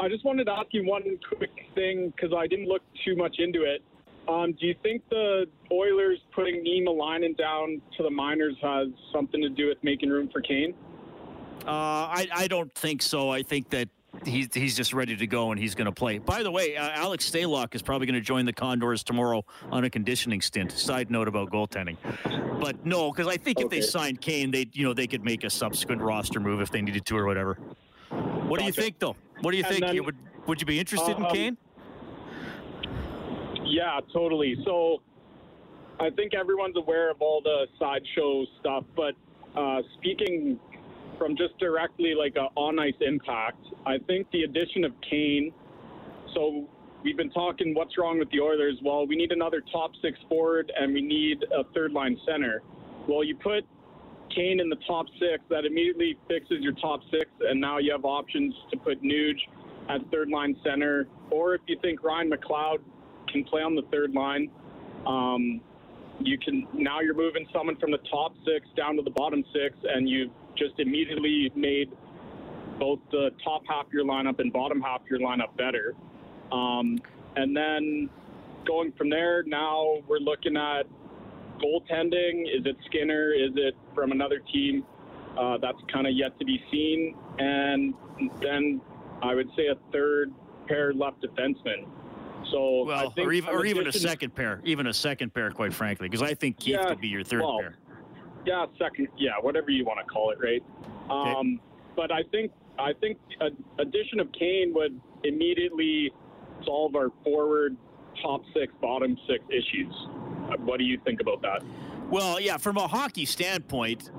I 0.00 0.08
just 0.08 0.24
wanted 0.24 0.44
to 0.44 0.52
ask 0.52 0.68
you 0.70 0.86
one 0.86 1.02
quick 1.36 1.50
thing 1.74 2.12
because 2.14 2.34
I 2.36 2.46
didn't 2.46 2.68
look 2.68 2.82
too 3.04 3.16
much 3.16 3.36
into 3.38 3.64
it. 3.64 3.82
Um, 4.28 4.52
do 4.58 4.66
you 4.66 4.74
think 4.82 5.02
the 5.10 5.46
Oilers 5.70 6.18
putting 6.34 6.64
Niemelainen 6.64 7.36
down 7.36 7.80
to 7.96 8.02
the 8.02 8.10
minors 8.10 8.56
has 8.62 8.88
something 9.12 9.40
to 9.40 9.48
do 9.48 9.68
with 9.68 9.78
making 9.82 10.10
room 10.10 10.28
for 10.32 10.40
Kane? 10.40 10.74
Uh, 11.64 11.70
I, 11.70 12.28
I 12.34 12.48
don't 12.48 12.72
think 12.74 13.02
so. 13.02 13.30
I 13.30 13.42
think 13.42 13.70
that 13.70 13.88
he's 14.24 14.52
he's 14.52 14.76
just 14.76 14.92
ready 14.92 15.16
to 15.16 15.26
go 15.26 15.50
and 15.52 15.60
he's 15.60 15.74
going 15.74 15.86
to 15.86 15.92
play. 15.92 16.18
By 16.18 16.42
the 16.42 16.50
way, 16.50 16.76
uh, 16.76 16.90
Alex 16.90 17.28
Stalock 17.30 17.74
is 17.74 17.82
probably 17.82 18.06
going 18.06 18.14
to 18.14 18.20
join 18.20 18.46
the 18.46 18.52
Condors 18.52 19.04
tomorrow 19.04 19.44
on 19.70 19.84
a 19.84 19.90
conditioning 19.90 20.40
stint. 20.40 20.72
Side 20.72 21.10
note 21.10 21.28
about 21.28 21.50
goaltending, 21.50 21.96
but 22.60 22.84
no, 22.84 23.12
because 23.12 23.26
I 23.26 23.36
think 23.36 23.58
okay. 23.58 23.64
if 23.64 23.70
they 23.70 23.80
signed 23.80 24.20
Kane, 24.20 24.50
they 24.50 24.68
you 24.72 24.84
know 24.84 24.94
they 24.94 25.06
could 25.06 25.24
make 25.24 25.44
a 25.44 25.50
subsequent 25.50 26.02
roster 26.02 26.40
move 26.40 26.60
if 26.60 26.70
they 26.70 26.82
needed 26.82 27.04
to 27.06 27.16
or 27.16 27.26
whatever. 27.26 27.58
What 28.48 28.60
do 28.60 28.66
you 28.66 28.72
think, 28.72 28.98
though? 28.98 29.16
What 29.40 29.50
do 29.50 29.56
you 29.56 29.64
and 29.64 29.72
think? 29.72 29.86
Then, 29.86 30.04
would 30.04 30.16
would 30.46 30.60
you 30.60 30.66
be 30.66 30.78
interested 30.78 31.16
um, 31.16 31.24
in 31.24 31.30
Kane? 31.30 31.56
Yeah, 33.64 33.98
totally. 34.12 34.56
So, 34.64 35.02
I 35.98 36.10
think 36.10 36.34
everyone's 36.34 36.76
aware 36.76 37.10
of 37.10 37.20
all 37.20 37.40
the 37.42 37.66
sideshow 37.78 38.44
stuff, 38.60 38.84
but 38.94 39.14
uh, 39.56 39.82
speaking 39.98 40.58
from 41.18 41.36
just 41.36 41.58
directly 41.58 42.14
like 42.14 42.36
a 42.36 42.48
on 42.58 42.78
ice 42.78 42.94
impact, 43.00 43.64
I 43.86 43.98
think 44.06 44.30
the 44.30 44.42
addition 44.42 44.84
of 44.84 44.92
Kane. 45.08 45.52
So 46.34 46.68
we've 47.02 47.16
been 47.16 47.30
talking 47.30 47.74
what's 47.74 47.96
wrong 47.98 48.18
with 48.18 48.30
the 48.30 48.40
Oilers. 48.40 48.78
Well, 48.84 49.06
we 49.06 49.16
need 49.16 49.32
another 49.32 49.62
top 49.72 49.92
six 50.02 50.18
forward 50.28 50.70
and 50.78 50.92
we 50.92 51.00
need 51.00 51.44
a 51.44 51.64
third 51.72 51.92
line 51.92 52.18
center. 52.26 52.62
Well, 53.08 53.24
you 53.24 53.36
put 53.36 53.64
Kane 54.36 54.60
in 54.60 54.68
the 54.68 54.76
top 54.86 55.06
six, 55.18 55.42
that 55.48 55.64
immediately 55.64 56.18
fixes 56.28 56.58
your 56.60 56.74
top 56.74 57.00
six, 57.10 57.24
and 57.40 57.58
now 57.58 57.78
you 57.78 57.90
have 57.90 58.04
options 58.04 58.54
to 58.70 58.76
put 58.76 59.02
Nuge 59.02 59.40
at 59.88 60.00
third 60.10 60.28
line 60.28 60.54
center, 60.62 61.08
or 61.30 61.54
if 61.54 61.62
you 61.66 61.78
think 61.80 62.02
Ryan 62.02 62.30
McLeod 62.30 62.78
can 63.32 63.44
play 63.44 63.62
on 63.62 63.74
the 63.74 63.82
third 63.90 64.12
line, 64.12 64.50
um, 65.06 65.60
you 66.20 66.38
can 66.38 66.66
now 66.74 67.00
you're 67.00 67.14
moving 67.14 67.46
someone 67.52 67.76
from 67.76 67.90
the 67.90 68.00
top 68.10 68.34
six 68.44 68.66
down 68.76 68.96
to 68.96 69.02
the 69.02 69.10
bottom 69.10 69.42
six, 69.52 69.76
and 69.84 70.08
you've 70.08 70.30
just 70.56 70.78
immediately 70.78 71.50
made 71.54 71.90
both 72.78 72.98
the 73.10 73.30
top 73.42 73.62
half 73.68 73.86
of 73.86 73.92
your 73.92 74.04
lineup 74.04 74.38
and 74.38 74.52
bottom 74.52 74.80
half 74.80 75.00
of 75.00 75.06
your 75.08 75.20
lineup 75.20 75.56
better. 75.56 75.94
Um, 76.52 76.98
and 77.36 77.56
then 77.56 78.10
going 78.66 78.92
from 78.92 79.08
there, 79.10 79.42
now 79.44 80.02
we're 80.06 80.18
looking 80.18 80.56
at 80.56 80.82
goaltending? 81.58 82.42
Is 82.42 82.64
it 82.64 82.76
Skinner? 82.86 83.32
Is 83.32 83.52
it 83.56 83.74
from 83.94 84.12
another 84.12 84.40
team? 84.52 84.84
Uh, 85.38 85.58
that's 85.58 85.78
kind 85.92 86.06
of 86.06 86.14
yet 86.14 86.38
to 86.38 86.44
be 86.44 86.62
seen. 86.70 87.14
And 87.38 87.94
then 88.40 88.80
I 89.22 89.34
would 89.34 89.48
say 89.56 89.66
a 89.66 89.76
third 89.92 90.32
pair 90.66 90.92
left 90.92 91.22
defenseman. 91.22 91.86
So 92.50 92.84
well, 92.84 93.12
or 93.18 93.32
even, 93.32 93.50
or 93.50 93.66
even 93.66 93.86
a 93.88 93.92
second 93.92 94.34
pair, 94.34 94.60
even 94.64 94.86
a 94.86 94.94
second 94.94 95.34
pair, 95.34 95.50
quite 95.50 95.74
frankly, 95.74 96.08
because 96.08 96.22
I 96.22 96.34
think 96.34 96.58
Keith 96.58 96.76
yeah, 96.78 96.88
could 96.88 97.00
be 97.00 97.08
your 97.08 97.24
third 97.24 97.42
well, 97.42 97.58
pair. 97.58 97.76
Yeah, 98.44 98.66
second, 98.78 99.08
yeah, 99.18 99.32
whatever 99.40 99.70
you 99.70 99.84
want 99.84 99.98
to 99.98 100.04
call 100.04 100.30
it, 100.30 100.38
right? 100.40 100.62
Okay. 101.10 101.30
Um, 101.32 101.60
but 101.96 102.12
I 102.12 102.22
think 102.30 102.52
I 102.78 102.92
think 103.00 103.18
addition 103.80 104.20
of 104.20 104.30
Kane 104.38 104.72
would 104.74 105.00
immediately 105.24 106.12
solve 106.64 106.94
our 106.94 107.08
forward 107.24 107.76
top 108.22 108.42
six, 108.54 108.72
bottom 108.80 109.16
six 109.28 109.42
issues. 109.50 109.94
What 110.58 110.78
do 110.78 110.84
you 110.84 110.98
think 110.98 111.20
about 111.20 111.42
that? 111.42 111.62
Well, 112.10 112.38
yeah, 112.40 112.56
from 112.56 112.76
a 112.76 112.86
hockey 112.86 113.24
standpoint, 113.24 114.10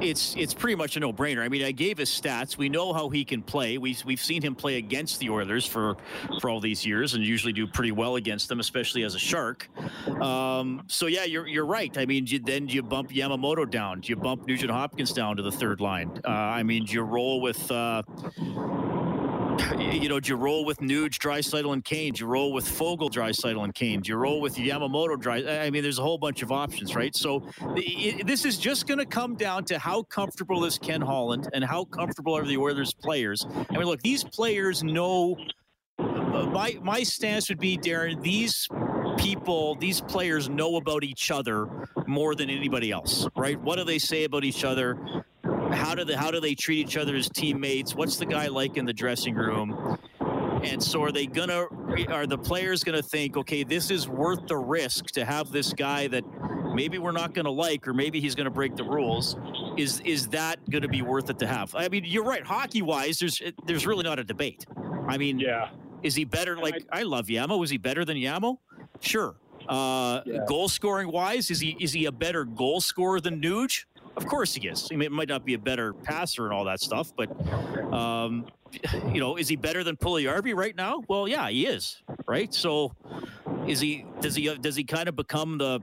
it's 0.00 0.34
it's 0.36 0.54
pretty 0.54 0.74
much 0.76 0.96
a 0.96 1.00
no-brainer. 1.00 1.40
I 1.42 1.48
mean, 1.48 1.64
I 1.64 1.72
gave 1.72 1.98
his 1.98 2.10
stats. 2.10 2.56
We 2.56 2.68
know 2.68 2.92
how 2.92 3.08
he 3.08 3.24
can 3.24 3.42
play. 3.42 3.78
We 3.78 3.96
we've 4.04 4.20
seen 4.20 4.42
him 4.42 4.54
play 4.54 4.76
against 4.76 5.18
the 5.20 5.30
Oilers 5.30 5.66
for 5.66 5.96
for 6.40 6.50
all 6.50 6.60
these 6.60 6.84
years, 6.84 7.14
and 7.14 7.24
usually 7.24 7.52
do 7.52 7.66
pretty 7.66 7.92
well 7.92 8.16
against 8.16 8.48
them, 8.48 8.60
especially 8.60 9.04
as 9.04 9.14
a 9.14 9.18
Shark. 9.18 9.68
Um, 10.20 10.84
so 10.86 11.06
yeah, 11.06 11.24
you're 11.24 11.46
you're 11.46 11.66
right. 11.66 11.96
I 11.96 12.06
mean, 12.06 12.26
you, 12.26 12.38
then 12.38 12.68
you 12.68 12.82
bump 12.82 13.10
Yamamoto 13.10 13.68
down. 13.68 14.00
Do 14.00 14.10
you 14.10 14.16
bump 14.16 14.46
Nugent 14.46 14.70
Hopkins 14.70 15.12
down 15.12 15.36
to 15.36 15.42
the 15.42 15.52
third 15.52 15.80
line. 15.80 16.20
Uh, 16.24 16.30
I 16.30 16.62
mean, 16.62 16.84
do 16.84 16.92
you 16.92 17.02
roll 17.02 17.40
with. 17.40 17.70
Uh, 17.70 18.02
you 19.78 20.08
know, 20.08 20.20
do 20.20 20.30
you 20.30 20.36
roll 20.36 20.64
with 20.64 20.78
Nuge, 20.78 21.18
Draisaitl, 21.18 21.72
and 21.72 21.84
Kane? 21.84 22.12
Do 22.12 22.24
you 22.24 22.26
roll 22.26 22.52
with 22.52 22.66
Foegele, 22.66 23.10
Draisaitl, 23.10 23.62
and 23.62 23.74
Kane? 23.74 24.00
Do 24.00 24.10
you 24.10 24.16
roll 24.16 24.40
with 24.40 24.56
Yamamoto, 24.56 25.18
Dry? 25.18 25.44
I 25.64 25.70
mean, 25.70 25.82
there's 25.82 25.98
a 25.98 26.02
whole 26.02 26.18
bunch 26.18 26.42
of 26.42 26.52
options, 26.52 26.94
right? 26.94 27.14
So 27.16 27.42
it, 27.76 28.26
this 28.26 28.44
is 28.44 28.58
just 28.58 28.86
going 28.86 28.98
to 28.98 29.06
come 29.06 29.34
down 29.34 29.64
to 29.66 29.78
how 29.78 30.02
comfortable 30.04 30.64
is 30.64 30.78
Ken 30.78 31.00
Holland 31.00 31.48
and 31.52 31.64
how 31.64 31.84
comfortable 31.84 32.36
are 32.36 32.44
the 32.44 32.56
Oilers 32.56 32.94
players. 32.94 33.46
I 33.70 33.76
mean, 33.76 33.86
look, 33.86 34.00
these 34.02 34.24
players 34.24 34.82
know. 34.82 35.36
Uh, 35.98 36.46
my 36.46 36.78
my 36.82 37.02
stance 37.02 37.48
would 37.48 37.58
be, 37.58 37.76
Darren. 37.76 38.22
These 38.22 38.68
people, 39.18 39.74
these 39.76 40.00
players 40.00 40.48
know 40.48 40.76
about 40.76 41.02
each 41.02 41.30
other 41.30 41.68
more 42.06 42.34
than 42.34 42.50
anybody 42.50 42.90
else, 42.92 43.26
right? 43.36 43.60
What 43.60 43.76
do 43.76 43.84
they 43.84 43.98
say 43.98 44.24
about 44.24 44.44
each 44.44 44.64
other? 44.64 44.96
How 45.72 45.94
do 45.94 46.04
they 46.04 46.14
how 46.14 46.30
do 46.30 46.40
they 46.40 46.54
treat 46.54 46.78
each 46.78 46.96
other 46.96 47.16
as 47.16 47.28
teammates? 47.28 47.94
What's 47.94 48.16
the 48.16 48.26
guy 48.26 48.48
like 48.48 48.76
in 48.76 48.84
the 48.84 48.92
dressing 48.92 49.34
room? 49.34 49.98
And 50.64 50.82
so 50.82 51.02
are 51.02 51.12
they 51.12 51.26
gonna 51.26 51.66
are 52.08 52.26
the 52.26 52.38
players 52.38 52.82
gonna 52.82 53.02
think, 53.02 53.36
okay, 53.36 53.62
this 53.62 53.90
is 53.90 54.08
worth 54.08 54.46
the 54.46 54.56
risk 54.56 55.06
to 55.12 55.24
have 55.24 55.50
this 55.50 55.72
guy 55.72 56.08
that 56.08 56.24
maybe 56.74 56.98
we're 56.98 57.12
not 57.12 57.34
gonna 57.34 57.50
like, 57.50 57.86
or 57.86 57.94
maybe 57.94 58.20
he's 58.20 58.34
gonna 58.34 58.50
break 58.50 58.76
the 58.76 58.84
rules? 58.84 59.36
Is 59.76 60.00
is 60.00 60.28
that 60.28 60.58
gonna 60.70 60.88
be 60.88 61.02
worth 61.02 61.30
it 61.30 61.38
to 61.40 61.46
have? 61.46 61.74
I 61.74 61.88
mean, 61.88 62.04
you're 62.04 62.24
right. 62.24 62.44
Hockey 62.44 62.82
wise, 62.82 63.18
there's 63.18 63.40
there's 63.66 63.86
really 63.86 64.04
not 64.04 64.18
a 64.18 64.24
debate. 64.24 64.66
I 65.08 65.16
mean, 65.16 65.38
yeah. 65.38 65.70
Is 66.02 66.14
he 66.14 66.24
better? 66.24 66.56
Like 66.56 66.84
I, 66.92 67.00
I 67.00 67.02
love 67.02 67.26
Yamo. 67.26 67.62
Is 67.64 67.70
he 67.70 67.78
better 67.78 68.04
than 68.04 68.16
Yamo? 68.16 68.58
Sure. 69.00 69.36
Uh, 69.68 70.22
yeah. 70.24 70.44
Goal 70.46 70.68
scoring 70.68 71.10
wise, 71.10 71.50
is 71.50 71.60
he 71.60 71.76
is 71.78 71.92
he 71.92 72.06
a 72.06 72.12
better 72.12 72.44
goal 72.44 72.80
scorer 72.80 73.20
than 73.20 73.40
Nuge? 73.40 73.84
Of 74.16 74.26
course 74.26 74.54
he 74.54 74.68
is. 74.68 74.88
He 74.88 74.96
might 74.96 75.28
not 75.28 75.44
be 75.44 75.54
a 75.54 75.58
better 75.58 75.92
passer 75.92 76.44
and 76.44 76.52
all 76.52 76.64
that 76.64 76.80
stuff, 76.80 77.12
but 77.16 77.30
um, 77.92 78.46
you 79.12 79.20
know, 79.20 79.36
is 79.36 79.48
he 79.48 79.56
better 79.56 79.84
than 79.84 79.96
Puljujarvi 79.96 80.54
right 80.54 80.76
now? 80.76 81.02
Well, 81.08 81.28
yeah, 81.28 81.48
he 81.48 81.66
is. 81.66 82.02
Right. 82.26 82.52
So, 82.52 82.92
is 83.66 83.80
he? 83.80 84.04
Does 84.20 84.34
he? 84.34 84.54
Does 84.56 84.76
he 84.76 84.84
kind 84.84 85.08
of 85.08 85.16
become 85.16 85.58
the 85.58 85.80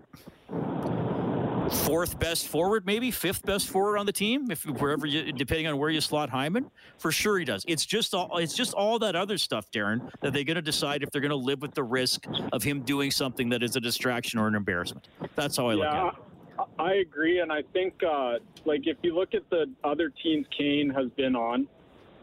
fourth 1.70 2.20
best 2.20 2.48
forward, 2.48 2.86
maybe 2.86 3.12
fifth 3.12 3.44
best 3.46 3.68
forward 3.68 3.98
on 3.98 4.06
the 4.06 4.12
team, 4.12 4.52
if 4.52 4.66
wherever 4.66 5.06
you, 5.06 5.32
depending 5.32 5.68
on 5.68 5.78
where 5.78 5.90
you 5.90 6.02
slot 6.02 6.30
Hyman, 6.30 6.70
for 6.98 7.12
sure 7.12 7.40
he 7.40 7.46
does. 7.46 7.64
It's 7.68 7.86
just 7.86 8.14
all 8.14 8.38
it's 8.38 8.56
just 8.56 8.74
all 8.74 9.00
that 9.00 9.16
other 9.16 9.38
stuff, 9.38 9.70
Darren, 9.72 10.10
that 10.22 10.34
they're 10.34 10.44
going 10.44 10.56
to 10.56 10.62
decide 10.62 11.04
if 11.04 11.12
they're 11.12 11.22
going 11.22 11.30
to 11.30 11.36
live 11.36 11.62
with 11.62 11.74
the 11.74 11.84
risk 11.84 12.26
of 12.52 12.64
him 12.64 12.82
doing 12.82 13.12
something 13.12 13.50
that 13.50 13.64
is 13.64 13.76
a 13.76 13.80
distraction 13.80 14.40
or 14.40 14.48
an 14.48 14.56
embarrassment. 14.56 15.08
That's 15.36 15.58
how 15.58 15.68
I 15.68 15.74
yeah, 15.74 15.78
look 15.78 15.88
at 15.88 16.08
it. 16.08 16.35
I 16.78 16.96
agree, 16.96 17.40
and 17.40 17.52
I 17.52 17.62
think 17.74 17.94
uh, 18.04 18.34
like 18.66 18.82
if 18.86 18.98
you 19.02 19.16
look 19.16 19.34
at 19.34 19.50
the 19.50 19.66
other 19.84 20.12
teams 20.24 20.46
Kane 20.58 20.90
has 20.90 21.10
been 21.16 21.36
on, 21.36 21.68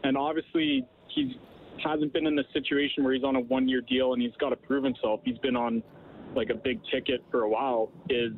and 0.04 0.16
obviously 0.16 0.86
he 1.08 1.38
hasn't 1.82 2.12
been 2.12 2.26
in 2.26 2.36
the 2.36 2.44
situation 2.52 3.02
where 3.02 3.14
he's 3.14 3.24
on 3.24 3.36
a 3.36 3.40
one-year 3.40 3.80
deal 3.82 4.12
and 4.12 4.22
he's 4.22 4.36
got 4.38 4.50
to 4.50 4.56
prove 4.56 4.84
himself. 4.84 5.20
He's 5.24 5.38
been 5.38 5.56
on 5.56 5.82
like 6.34 6.50
a 6.50 6.54
big 6.54 6.80
ticket 6.90 7.24
for 7.30 7.42
a 7.42 7.48
while. 7.48 7.90
Is 8.10 8.32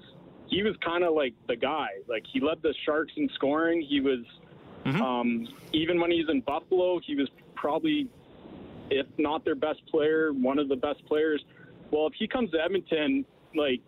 he 0.46 0.62
was 0.62 0.76
kind 0.84 1.04
of 1.04 1.14
like 1.14 1.34
the 1.48 1.56
guy. 1.56 1.88
Like 2.08 2.24
he 2.32 2.40
led 2.40 2.62
the 2.62 2.74
Sharks 2.84 3.12
in 3.16 3.28
scoring. 3.34 3.82
He 3.82 4.00
was 4.00 4.20
mm-hmm. 4.84 5.02
um, 5.02 5.48
even 5.72 6.00
when 6.00 6.10
he's 6.10 6.28
in 6.28 6.40
Buffalo, 6.42 7.00
he 7.04 7.16
was 7.16 7.28
probably 7.54 8.08
if 8.90 9.06
not 9.18 9.44
their 9.44 9.54
best 9.54 9.84
player, 9.86 10.32
one 10.32 10.58
of 10.58 10.68
the 10.68 10.76
best 10.76 11.04
players. 11.06 11.42
Well, 11.90 12.06
if 12.06 12.12
he 12.18 12.28
comes 12.28 12.50
to 12.52 12.58
Edmonton, 12.62 13.24
like 13.54 13.80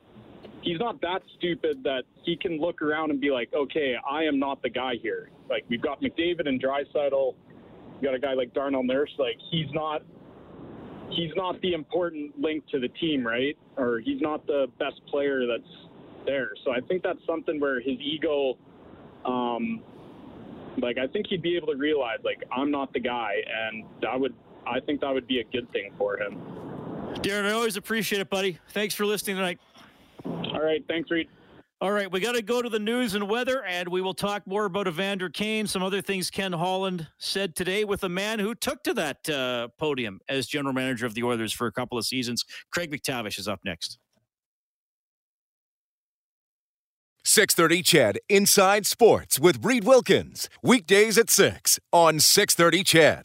he's 0.63 0.79
not 0.79 1.01
that 1.01 1.23
stupid 1.37 1.83
that 1.85 2.05
he 2.25 2.37
can 2.37 2.61
look 2.61 2.83
around 2.83 3.11
and 3.11 3.21
be 3.21 3.31
like, 3.31 3.51
okay, 3.55 3.95
I 4.09 4.25
am 4.25 4.39
not 4.39 4.63
the 4.63 4.71
guy 4.71 4.95
here. 5.01 5.31
Like 5.49 5.65
we've 5.69 5.83
got 5.83 6.01
McDavid 6.01 6.49
and 6.49 6.63
Draisaitl, 6.63 7.35
we 8.01 8.07
got 8.07 8.15
a 8.15 8.19
guy 8.19 8.35
like 8.35 8.53
Darnell 8.53 8.83
Nurse. 8.83 9.13
Like 9.19 9.37
he's 9.51 9.73
not 9.73 10.03
he's 11.11 11.31
not 11.37 11.61
the 11.61 11.73
important 11.73 12.39
link 12.39 12.65
to 12.73 12.81
the 12.81 12.89
team, 12.89 13.27
right? 13.27 13.57
Or 13.77 14.01
he's 14.01 14.21
not 14.21 14.47
the 14.47 14.67
best 14.79 15.01
player 15.09 15.47
that's 15.47 15.73
there. 16.27 16.51
So 16.65 16.73
I 16.73 16.81
think 16.81 17.03
that's 17.03 17.25
something 17.27 17.61
where 17.61 17.81
his 17.81 17.99
ego 18.01 18.59
um, 19.25 19.83
like 20.79 20.99
I 20.99 21.07
think 21.07 21.27
he'd 21.29 21.43
be 21.43 21.57
able 21.57 21.69
to 21.69 21.77
realize 21.77 22.19
like 22.25 22.43
I'm 22.55 22.71
not 22.71 22.93
the 22.93 23.01
guy, 23.01 23.35
and 23.47 23.85
that 24.03 24.19
would 24.19 24.35
I 24.67 24.81
think 24.81 25.01
that 25.01 25.13
would 25.13 25.27
be 25.27 25.41
a 25.41 25.45
good 25.45 25.71
thing 25.73 25.93
for 25.97 26.19
him. 26.19 26.41
Darren, 27.23 27.45
I 27.45 27.53
always 27.53 27.77
appreciate 27.77 28.21
it, 28.21 28.29
buddy. 28.29 28.59
Thanks 28.71 28.95
for 28.95 29.07
listening 29.07 29.37
tonight. 29.37 29.59
All 30.57 30.63
right, 30.63 30.83
thanks, 30.89 31.11
Reed. 31.11 31.29
All 31.83 31.93
right, 31.93 32.11
we 32.11 32.21
got 32.21 32.33
to 32.33 32.41
go 32.41 32.63
to 32.63 32.71
the 32.71 32.79
news 32.79 33.15
and 33.15 33.29
weather, 33.29 33.63
and 33.63 33.89
we 33.89 34.01
will 34.01 34.15
talk 34.15 34.47
more 34.47 34.65
about 34.65 34.89
Evander 34.89 35.29
Kane, 35.29 35.67
some 35.67 35.83
other 35.83 36.01
things 36.01 36.31
Ken 36.31 36.55
Holland 36.55 37.09
said 37.19 37.55
today 37.55 37.85
with 37.85 38.03
a 38.03 38.09
man 38.09 38.39
who 38.39 38.55
took 38.55 38.83
to 38.85 38.95
that 38.95 39.29
uh, 39.29 39.69
podium 39.79 40.21
as 40.31 40.47
general 40.47 40.73
manager 40.73 41.05
of 41.05 41.13
the 41.13 41.23
Oilers 41.23 41.53
for 41.53 41.67
a 41.67 41.73
couple 41.73 41.99
of 41.99 42.07
seasons. 42.07 42.47
Craig 42.73 42.91
MacTavish 42.91 43.39
is 43.39 43.47
up 43.47 43.61
next. 43.63 43.99
630 47.27 47.83
CHED 47.83 48.19
Inside 48.31 48.87
Sports 48.87 49.39
with 49.39 49.63
Reed 49.63 49.85
Wilkins. 49.85 50.49
Weekdays 50.63 51.19
at 51.19 51.29
6 51.29 51.79
on 51.93 52.21
630 52.21 52.85
CHED. 52.85 53.25